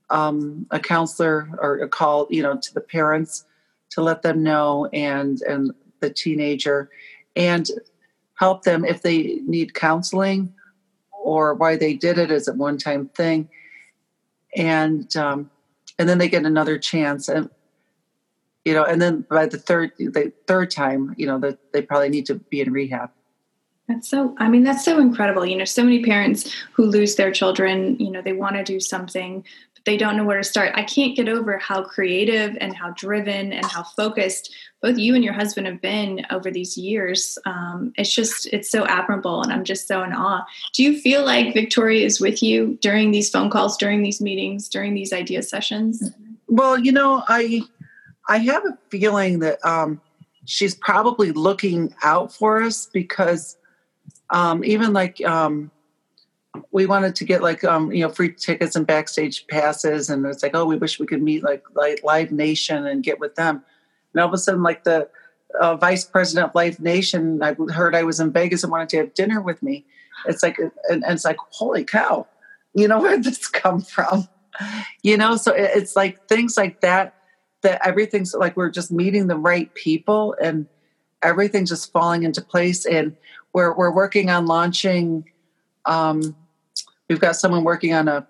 um, 0.09 0.65
a 0.71 0.79
counselor 0.79 1.49
or 1.59 1.79
a 1.79 1.87
call, 1.87 2.27
you 2.31 2.41
know, 2.41 2.57
to 2.57 2.73
the 2.73 2.81
parents 2.81 3.45
to 3.91 4.01
let 4.01 4.23
them 4.23 4.41
know 4.41 4.87
and 4.91 5.41
and 5.41 5.71
the 5.99 6.09
teenager 6.09 6.89
and 7.35 7.69
help 8.35 8.63
them 8.63 8.83
if 8.83 9.01
they 9.01 9.39
need 9.45 9.73
counseling 9.73 10.53
or 11.11 11.53
why 11.53 11.75
they 11.75 11.93
did 11.93 12.17
it 12.17 12.31
as 12.31 12.47
a 12.47 12.53
one 12.53 12.77
time 12.77 13.09
thing. 13.09 13.49
And 14.55 15.13
um, 15.17 15.51
and 15.99 16.07
then 16.07 16.17
they 16.17 16.29
get 16.29 16.45
another 16.45 16.77
chance 16.77 17.27
and 17.27 17.49
you 18.63 18.73
know 18.73 18.83
and 18.83 19.01
then 19.01 19.25
by 19.29 19.45
the 19.45 19.57
third 19.57 19.91
the 19.97 20.31
third 20.47 20.71
time 20.71 21.13
you 21.17 21.27
know 21.27 21.39
that 21.39 21.59
they 21.73 21.81
probably 21.81 22.09
need 22.09 22.25
to 22.25 22.35
be 22.35 22.61
in 22.61 22.71
rehab 22.71 23.11
that's 23.87 24.09
so, 24.09 24.35
I 24.39 24.49
mean, 24.49 24.63
that's 24.63 24.83
so 24.83 24.99
incredible. 24.99 25.45
You 25.45 25.57
know, 25.57 25.65
so 25.65 25.83
many 25.83 26.03
parents 26.03 26.51
who 26.73 26.85
lose 26.85 27.15
their 27.15 27.31
children, 27.31 27.97
you 27.99 28.09
know, 28.09 28.21
they 28.21 28.33
want 28.33 28.55
to 28.55 28.63
do 28.63 28.79
something, 28.79 29.45
but 29.75 29.85
they 29.85 29.95
don't 29.95 30.17
know 30.17 30.23
where 30.23 30.37
to 30.37 30.43
start. 30.43 30.71
I 30.73 30.83
can't 30.83 31.15
get 31.15 31.29
over 31.29 31.59
how 31.59 31.83
creative 31.83 32.57
and 32.59 32.75
how 32.75 32.91
driven 32.91 33.53
and 33.53 33.65
how 33.65 33.83
focused 33.83 34.55
both 34.81 34.97
you 34.97 35.13
and 35.13 35.23
your 35.23 35.33
husband 35.33 35.67
have 35.67 35.81
been 35.81 36.25
over 36.31 36.49
these 36.49 36.77
years. 36.77 37.37
Um, 37.45 37.93
it's 37.95 38.11
just, 38.11 38.47
it's 38.47 38.71
so 38.71 38.85
admirable. 38.87 39.43
And 39.43 39.53
I'm 39.53 39.63
just 39.63 39.87
so 39.87 40.01
in 40.01 40.13
awe. 40.13 40.43
Do 40.73 40.81
you 40.81 40.99
feel 40.99 41.23
like 41.23 41.53
Victoria 41.53 42.05
is 42.05 42.19
with 42.19 42.41
you 42.41 42.79
during 42.81 43.11
these 43.11 43.29
phone 43.29 43.51
calls, 43.51 43.77
during 43.77 44.01
these 44.01 44.19
meetings, 44.19 44.67
during 44.67 44.95
these 44.95 45.13
idea 45.13 45.43
sessions? 45.43 46.11
Well, 46.47 46.79
you 46.79 46.91
know, 46.91 47.23
I, 47.27 47.61
I 48.27 48.39
have 48.39 48.65
a 48.65 48.77
feeling 48.89 49.39
that 49.39 49.63
um, 49.63 50.01
she's 50.45 50.73
probably 50.73 51.31
looking 51.31 51.93
out 52.01 52.33
for 52.33 52.63
us 52.63 52.87
because 52.91 53.57
um, 54.35 54.65
even 54.65 54.91
like 54.91 55.25
um, 55.25 55.71
we 56.71 56.85
wanted 56.85 57.15
to 57.15 57.23
get 57.23 57.41
like 57.41 57.63
um, 57.63 57.91
you 57.93 58.01
know 58.01 58.09
free 58.09 58.33
tickets 58.33 58.75
and 58.75 58.85
backstage 58.85 59.47
passes, 59.47 60.09
and 60.09 60.25
it's 60.25 60.43
like 60.43 60.51
oh 60.53 60.65
we 60.65 60.75
wish 60.75 60.99
we 60.99 61.07
could 61.07 61.23
meet 61.23 61.41
like 61.41 61.63
like 61.73 62.03
Live 62.03 62.33
Nation 62.33 62.85
and 62.85 63.01
get 63.01 63.17
with 63.17 63.35
them, 63.35 63.63
and 64.13 64.21
all 64.21 64.27
of 64.27 64.33
a 64.33 64.37
sudden 64.37 64.61
like 64.61 64.83
the 64.83 65.09
uh, 65.59 65.77
vice 65.77 66.03
president 66.03 66.49
of 66.49 66.55
Live 66.55 66.81
Nation, 66.81 67.41
I 67.41 67.55
heard 67.71 67.95
I 67.95 68.03
was 68.03 68.19
in 68.19 68.33
Vegas 68.33 68.61
and 68.61 68.71
wanted 68.71 68.89
to 68.89 68.97
have 68.97 69.13
dinner 69.13 69.39
with 69.39 69.63
me. 69.63 69.85
It's 70.25 70.43
like 70.43 70.59
and, 70.59 70.71
and 70.89 71.13
it's 71.13 71.23
like 71.23 71.37
holy 71.51 71.85
cow, 71.85 72.27
you 72.73 72.89
know 72.89 72.99
where 73.01 73.17
this 73.17 73.47
come 73.47 73.79
from, 73.79 74.27
you 75.01 75.15
know? 75.15 75.37
So 75.37 75.53
it's 75.55 75.95
like 75.95 76.27
things 76.27 76.57
like 76.57 76.81
that 76.81 77.15
that 77.61 77.79
everything's 77.87 78.33
like 78.33 78.57
we're 78.57 78.69
just 78.69 78.91
meeting 78.91 79.27
the 79.27 79.37
right 79.37 79.73
people 79.75 80.35
and 80.41 80.67
everything's 81.23 81.69
just 81.69 81.93
falling 81.93 82.23
into 82.23 82.41
place 82.41 82.85
and 82.85 83.15
we're 83.55 83.73
we're 83.73 83.91
working 83.91 84.29
on 84.29 84.45
launching. 84.45 85.23
Um, 85.85 86.35
we've 87.07 87.21
got 87.21 87.37
someone 87.37 87.63
working 87.63 87.93
on 87.93 88.09
a 88.09 88.27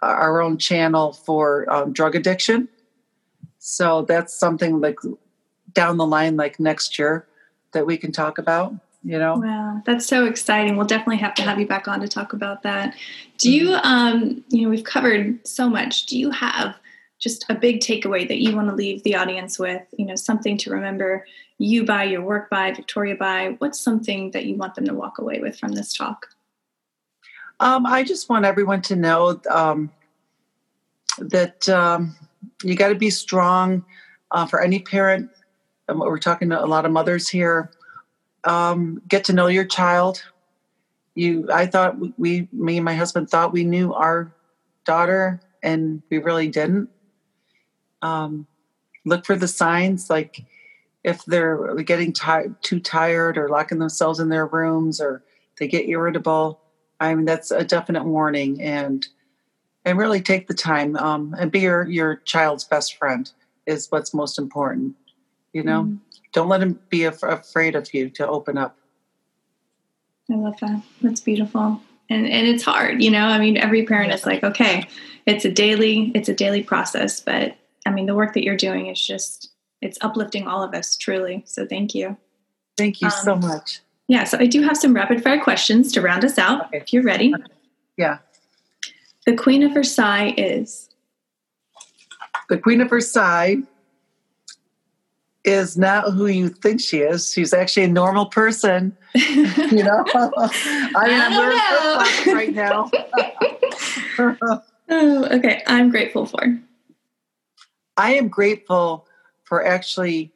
our 0.00 0.40
own 0.40 0.56
channel 0.56 1.12
for 1.12 1.70
um, 1.70 1.92
drug 1.92 2.14
addiction. 2.14 2.68
So 3.58 4.02
that's 4.02 4.32
something 4.32 4.80
like 4.80 4.98
down 5.74 5.96
the 5.96 6.06
line, 6.06 6.36
like 6.36 6.60
next 6.60 6.98
year, 6.98 7.26
that 7.72 7.86
we 7.86 7.96
can 7.96 8.12
talk 8.12 8.38
about. 8.38 8.74
You 9.04 9.18
know. 9.18 9.34
Wow, 9.34 9.82
that's 9.84 10.06
so 10.06 10.26
exciting. 10.26 10.76
We'll 10.76 10.86
definitely 10.86 11.16
have 11.16 11.34
to 11.34 11.42
have 11.42 11.58
you 11.58 11.66
back 11.66 11.88
on 11.88 12.00
to 12.00 12.06
talk 12.06 12.32
about 12.32 12.62
that. 12.62 12.94
Do 13.38 13.50
you, 13.50 13.70
mm-hmm. 13.70 13.84
um, 13.84 14.44
you 14.48 14.62
know, 14.62 14.68
we've 14.68 14.84
covered 14.84 15.44
so 15.44 15.68
much. 15.68 16.06
Do 16.06 16.16
you 16.16 16.30
have 16.30 16.76
just 17.22 17.46
a 17.48 17.54
big 17.54 17.78
takeaway 17.78 18.26
that 18.26 18.42
you 18.42 18.56
want 18.56 18.68
to 18.68 18.74
leave 18.74 19.02
the 19.04 19.14
audience 19.14 19.58
with? 19.58 19.82
You 19.96 20.06
know, 20.06 20.16
something 20.16 20.58
to 20.58 20.70
remember 20.70 21.24
you 21.58 21.84
by, 21.84 22.04
your 22.04 22.22
work 22.22 22.50
by, 22.50 22.72
Victoria 22.72 23.14
by? 23.14 23.54
What's 23.58 23.80
something 23.80 24.32
that 24.32 24.44
you 24.44 24.56
want 24.56 24.74
them 24.74 24.84
to 24.86 24.94
walk 24.94 25.18
away 25.18 25.38
with 25.40 25.56
from 25.56 25.72
this 25.72 25.94
talk? 25.94 26.26
Um, 27.60 27.86
I 27.86 28.02
just 28.02 28.28
want 28.28 28.44
everyone 28.44 28.82
to 28.82 28.96
know 28.96 29.40
um, 29.48 29.92
that 31.18 31.68
um, 31.68 32.16
you 32.64 32.74
got 32.74 32.88
to 32.88 32.96
be 32.96 33.10
strong 33.10 33.84
uh, 34.32 34.46
for 34.46 34.60
any 34.60 34.80
parent. 34.80 35.30
We're 35.88 36.18
talking 36.18 36.50
to 36.50 36.62
a 36.62 36.66
lot 36.66 36.84
of 36.84 36.90
mothers 36.90 37.28
here. 37.28 37.70
Um, 38.42 39.00
get 39.06 39.22
to 39.24 39.32
know 39.32 39.46
your 39.46 39.64
child. 39.64 40.24
You, 41.14 41.48
I 41.52 41.66
thought 41.66 41.96
we, 42.18 42.48
me 42.52 42.78
and 42.78 42.84
my 42.84 42.94
husband 42.94 43.30
thought 43.30 43.52
we 43.52 43.62
knew 43.62 43.92
our 43.92 44.34
daughter, 44.84 45.40
and 45.62 46.02
we 46.10 46.18
really 46.18 46.48
didn't. 46.48 46.88
Um, 48.02 48.46
look 49.04 49.24
for 49.24 49.36
the 49.36 49.48
signs, 49.48 50.10
like 50.10 50.44
if 51.04 51.24
they're 51.24 51.74
getting 51.82 52.14
too 52.62 52.80
tired 52.80 53.36
or 53.36 53.48
locking 53.48 53.78
themselves 53.78 54.20
in 54.20 54.28
their 54.28 54.46
rooms 54.46 55.00
or 55.00 55.22
they 55.58 55.66
get 55.66 55.88
irritable. 55.88 56.60
I 57.00 57.14
mean, 57.14 57.24
that's 57.24 57.50
a 57.50 57.64
definite 57.64 58.04
warning, 58.04 58.62
and 58.62 59.06
and 59.84 59.98
really 59.98 60.20
take 60.20 60.46
the 60.46 60.54
time 60.54 60.96
um, 60.96 61.34
and 61.38 61.50
be 61.50 61.60
your 61.60 61.88
your 61.88 62.16
child's 62.16 62.64
best 62.64 62.96
friend 62.96 63.30
is 63.66 63.88
what's 63.90 64.14
most 64.14 64.38
important. 64.38 64.94
You 65.52 65.64
know, 65.64 65.84
mm. 65.84 65.98
don't 66.32 66.48
let 66.48 66.60
them 66.60 66.78
be 66.88 67.04
af- 67.04 67.22
afraid 67.22 67.74
of 67.74 67.92
you 67.92 68.08
to 68.10 68.26
open 68.26 68.56
up. 68.56 68.76
I 70.30 70.36
love 70.36 70.58
that. 70.60 70.82
That's 71.02 71.20
beautiful. 71.20 71.80
And 72.08 72.26
and 72.26 72.46
it's 72.46 72.62
hard, 72.62 73.02
you 73.02 73.10
know. 73.10 73.26
I 73.26 73.38
mean, 73.38 73.56
every 73.56 73.84
parent 73.84 74.12
is 74.12 74.24
like, 74.24 74.44
okay, 74.44 74.86
it's 75.26 75.44
a 75.44 75.50
daily 75.50 76.12
it's 76.14 76.28
a 76.28 76.34
daily 76.34 76.62
process, 76.62 77.20
but 77.20 77.56
I 77.86 77.90
mean, 77.90 78.06
the 78.06 78.14
work 78.14 78.34
that 78.34 78.44
you're 78.44 78.56
doing 78.56 78.86
is 78.86 79.04
just 79.04 79.50
it's 79.80 79.98
uplifting 80.00 80.46
all 80.46 80.62
of 80.62 80.74
us 80.74 80.96
truly. 80.96 81.42
So 81.46 81.66
thank 81.66 81.94
you. 81.94 82.16
Thank 82.76 83.00
you 83.00 83.08
um, 83.08 83.12
so 83.24 83.36
much. 83.36 83.80
Yeah, 84.08 84.24
so 84.24 84.38
I 84.38 84.46
do 84.46 84.62
have 84.62 84.76
some 84.76 84.94
rapid 84.94 85.22
fire 85.22 85.40
questions 85.40 85.92
to 85.92 86.00
round 86.00 86.24
us 86.24 86.38
out 86.38 86.66
okay. 86.66 86.78
if 86.78 86.92
you're 86.92 87.02
ready. 87.02 87.34
Okay. 87.34 87.44
Yeah. 87.96 88.18
The 89.26 89.36
Queen 89.36 89.62
of 89.62 89.72
Versailles 89.72 90.34
is 90.36 90.88
The 92.48 92.58
Queen 92.58 92.80
of 92.80 92.90
Versailles 92.90 93.62
is 95.44 95.76
not 95.76 96.12
who 96.12 96.26
you 96.26 96.48
think 96.48 96.80
she 96.80 96.98
is. 96.98 97.32
She's 97.32 97.52
actually 97.52 97.84
a 97.84 97.88
normal 97.88 98.26
person. 98.26 98.96
you 99.14 99.82
know, 99.82 100.04
I 100.14 100.90
I'm 100.94 102.24
wearing 102.26 102.36
right 102.36 102.54
now. 102.54 102.90
oh, 104.88 105.24
okay. 105.36 105.62
I'm 105.66 105.90
grateful 105.90 106.26
for. 106.26 106.58
I 107.96 108.14
am 108.14 108.28
grateful 108.28 109.06
for 109.44 109.64
actually 109.64 110.32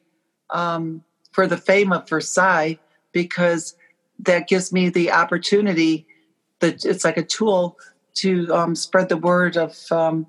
um, 0.49 1.03
for 1.31 1.47
the 1.47 1.57
fame 1.57 1.91
of 1.91 2.07
Versailles 2.07 2.79
because 3.11 3.75
that 4.19 4.47
gives 4.47 4.71
me 4.71 4.89
the 4.89 5.11
opportunity 5.11 6.07
that 6.59 6.85
it's 6.85 7.03
like 7.03 7.17
a 7.17 7.23
tool 7.23 7.77
to 8.15 8.53
um, 8.53 8.75
spread 8.75 9.09
the 9.09 9.17
word 9.17 9.57
of 9.57 9.75
um, 9.91 10.25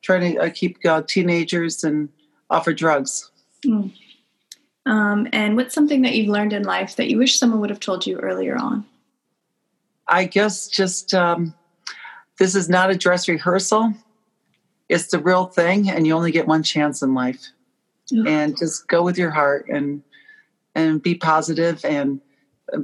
trying 0.00 0.34
to 0.34 0.40
uh, 0.40 0.50
keep 0.50 0.78
uh, 0.84 1.02
teenagers 1.02 1.82
and 1.82 2.08
offer 2.50 2.72
drugs. 2.72 3.30
Mm. 3.64 3.92
Um, 4.86 5.28
and 5.32 5.56
what's 5.56 5.74
something 5.74 6.02
that 6.02 6.14
you've 6.14 6.28
learned 6.28 6.52
in 6.52 6.64
life 6.64 6.96
that 6.96 7.08
you 7.08 7.18
wish 7.18 7.38
someone 7.38 7.60
would 7.60 7.70
have 7.70 7.80
told 7.80 8.06
you 8.06 8.18
earlier 8.18 8.56
on? 8.56 8.84
I 10.08 10.24
guess 10.24 10.68
just 10.68 11.14
um, 11.14 11.54
this 12.38 12.54
is 12.54 12.68
not 12.68 12.90
a 12.90 12.96
dress 12.96 13.28
rehearsal. 13.28 13.94
It's 14.92 15.06
the 15.08 15.18
real 15.18 15.46
thing, 15.46 15.90
and 15.90 16.06
you 16.06 16.14
only 16.14 16.30
get 16.30 16.46
one 16.46 16.62
chance 16.62 17.02
in 17.02 17.14
life. 17.14 17.48
And 18.26 18.58
just 18.58 18.88
go 18.88 19.02
with 19.02 19.16
your 19.16 19.30
heart 19.30 19.66
and 19.70 20.02
and 20.74 21.02
be 21.02 21.14
positive 21.14 21.82
and 21.82 22.20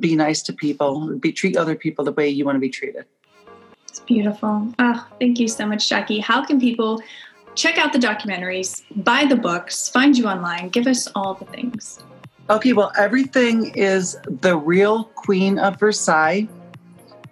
be 0.00 0.16
nice 0.16 0.42
to 0.44 0.54
people. 0.54 1.18
Be 1.18 1.32
treat 1.32 1.54
other 1.54 1.74
people 1.74 2.02
the 2.02 2.12
way 2.12 2.28
you 2.30 2.46
want 2.46 2.56
to 2.56 2.60
be 2.60 2.70
treated. 2.70 3.04
It's 3.86 4.00
beautiful. 4.00 4.72
Oh, 4.78 5.06
thank 5.20 5.38
you 5.38 5.48
so 5.48 5.66
much, 5.66 5.86
Jackie. 5.86 6.20
How 6.20 6.42
can 6.42 6.58
people 6.58 7.02
check 7.58 7.76
out 7.76 7.92
the 7.92 7.98
documentaries, 7.98 8.84
buy 9.04 9.24
the 9.24 9.34
books, 9.36 9.88
find 9.88 10.16
you 10.16 10.26
online, 10.26 10.68
give 10.68 10.86
us 10.86 11.08
all 11.16 11.34
the 11.34 11.44
things. 11.46 11.98
Okay, 12.48 12.72
well, 12.72 12.92
everything 12.96 13.74
is 13.74 14.16
The 14.40 14.56
Real 14.56 15.04
Queen 15.04 15.58
of 15.58 15.78
Versailles. 15.78 16.48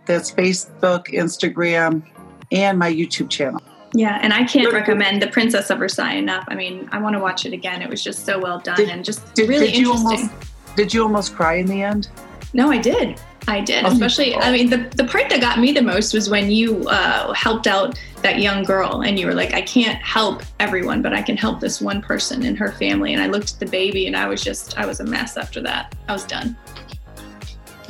That's 0.04 0.32
Facebook, 0.32 1.06
Instagram, 1.14 2.02
and 2.50 2.78
my 2.78 2.92
YouTube 2.92 3.30
channel. 3.30 3.62
Yeah, 3.96 4.18
and 4.20 4.34
I 4.34 4.44
can't 4.44 4.72
recommend 4.74 5.22
The 5.22 5.28
Princess 5.28 5.70
of 5.70 5.78
Versailles 5.78 6.16
enough. 6.16 6.44
I 6.48 6.54
mean, 6.54 6.86
I 6.92 6.98
want 6.98 7.14
to 7.14 7.18
watch 7.18 7.46
it 7.46 7.54
again. 7.54 7.80
It 7.80 7.88
was 7.88 8.04
just 8.04 8.26
so 8.26 8.38
well 8.38 8.58
done 8.58 8.76
did, 8.76 8.90
and 8.90 9.02
just 9.02 9.34
did, 9.34 9.48
really 9.48 9.68
did 9.68 9.76
interesting. 9.76 10.28
Almost, 10.28 10.76
did 10.76 10.92
you 10.92 11.02
almost 11.02 11.34
cry 11.34 11.54
in 11.54 11.66
the 11.66 11.82
end? 11.82 12.10
No, 12.52 12.70
I 12.70 12.76
did. 12.76 13.18
I 13.48 13.60
did, 13.60 13.84
oh, 13.84 13.88
especially. 13.88 14.34
I 14.34 14.52
mean, 14.52 14.68
the, 14.68 14.90
the 14.96 15.04
part 15.04 15.30
that 15.30 15.40
got 15.40 15.60
me 15.60 15.72
the 15.72 15.80
most 15.80 16.12
was 16.12 16.28
when 16.28 16.50
you 16.50 16.86
uh, 16.88 17.32
helped 17.32 17.66
out 17.66 17.98
that 18.20 18.40
young 18.40 18.64
girl, 18.64 19.02
and 19.02 19.18
you 19.18 19.26
were 19.26 19.34
like, 19.34 19.54
"I 19.54 19.62
can't 19.62 20.02
help 20.02 20.42
everyone, 20.60 21.00
but 21.00 21.14
I 21.14 21.22
can 21.22 21.36
help 21.36 21.60
this 21.60 21.80
one 21.80 22.02
person 22.02 22.44
and 22.44 22.58
her 22.58 22.72
family." 22.72 23.14
And 23.14 23.22
I 23.22 23.28
looked 23.28 23.54
at 23.54 23.60
the 23.60 23.66
baby, 23.66 24.08
and 24.08 24.16
I 24.16 24.26
was 24.26 24.42
just, 24.42 24.76
I 24.76 24.84
was 24.84 25.00
a 25.00 25.04
mess 25.04 25.38
after 25.38 25.62
that. 25.62 25.94
I 26.08 26.12
was 26.12 26.24
done. 26.24 26.54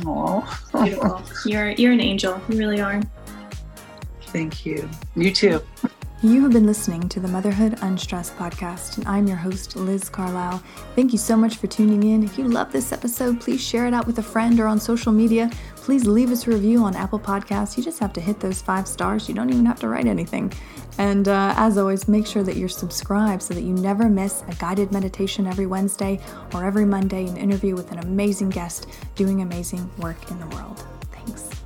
Oh, 0.05 0.61
beautiful! 0.73 1.23
You're 1.47 1.71
you're 1.71 1.93
an 1.93 2.01
angel. 2.01 2.41
You 2.49 2.59
really 2.59 2.81
are. 2.81 3.01
Thank 4.27 4.67
you. 4.67 4.89
You 5.17 5.33
too. 5.33 5.63
You 6.23 6.43
have 6.45 6.53
been 6.53 6.65
listening 6.65 7.11
to 7.11 7.21
the 7.21 7.29
Motherhood 7.29 7.77
Unstressed 7.83 8.35
podcast, 8.37 8.97
and 8.97 9.07
I'm 9.07 9.27
your 9.27 9.37
host, 9.37 9.77
Liz 9.77 10.09
Carlisle. 10.09 10.63
Thank 10.95 11.13
you 11.13 11.19
so 11.19 11.37
much 11.37 11.59
for 11.59 11.67
tuning 11.67 12.05
in. 12.05 12.25
If 12.25 12.39
you 12.39 12.49
love 12.49 12.73
this 12.73 12.91
episode, 12.91 13.39
please 13.39 13.63
share 13.63 13.87
it 13.87 13.93
out 13.93 14.07
with 14.07 14.19
a 14.19 14.23
friend 14.23 14.59
or 14.59 14.67
on 14.67 14.81
social 14.81 15.13
media. 15.13 15.51
Please 15.77 16.07
leave 16.07 16.31
us 16.31 16.47
a 16.47 16.51
review 16.53 16.83
on 16.85 16.97
Apple 16.97 17.21
Podcasts. 17.21 17.77
You 17.77 17.83
just 17.83 17.99
have 17.99 18.15
to 18.15 18.23
hit 18.23 18.41
those 18.41 18.63
five 18.63 18.89
stars. 18.89 19.29
You 19.29 19.35
don't 19.35 19.51
even 19.51 19.67
have 19.67 19.79
to 19.81 19.89
write 19.89 20.07
anything. 20.07 20.51
And 20.97 21.29
uh, 21.29 21.53
as 21.55 21.77
always, 21.77 22.09
make 22.09 22.27
sure 22.27 22.43
that 22.45 22.57
you're 22.57 22.71
subscribed 22.71 23.43
so 23.43 23.53
that 23.53 23.63
you 23.63 23.75
never 23.75 24.09
miss 24.09 24.43
a 24.49 24.55
guided 24.55 24.93
meditation 24.93 25.47
every 25.47 25.67
Wednesday 25.67 26.19
or 26.55 26.65
every 26.65 26.87
Monday, 26.87 27.27
an 27.27 27.37
interview 27.37 27.75
with 27.75 27.93
an 27.93 27.99
amazing 27.99 28.49
guest 28.49 28.87
doing 29.17 29.43
amazing 29.43 29.91
work 29.99 30.31
in 30.31 30.41
the 30.41 30.47
world. 30.47 30.83
Thanks. 31.13 31.66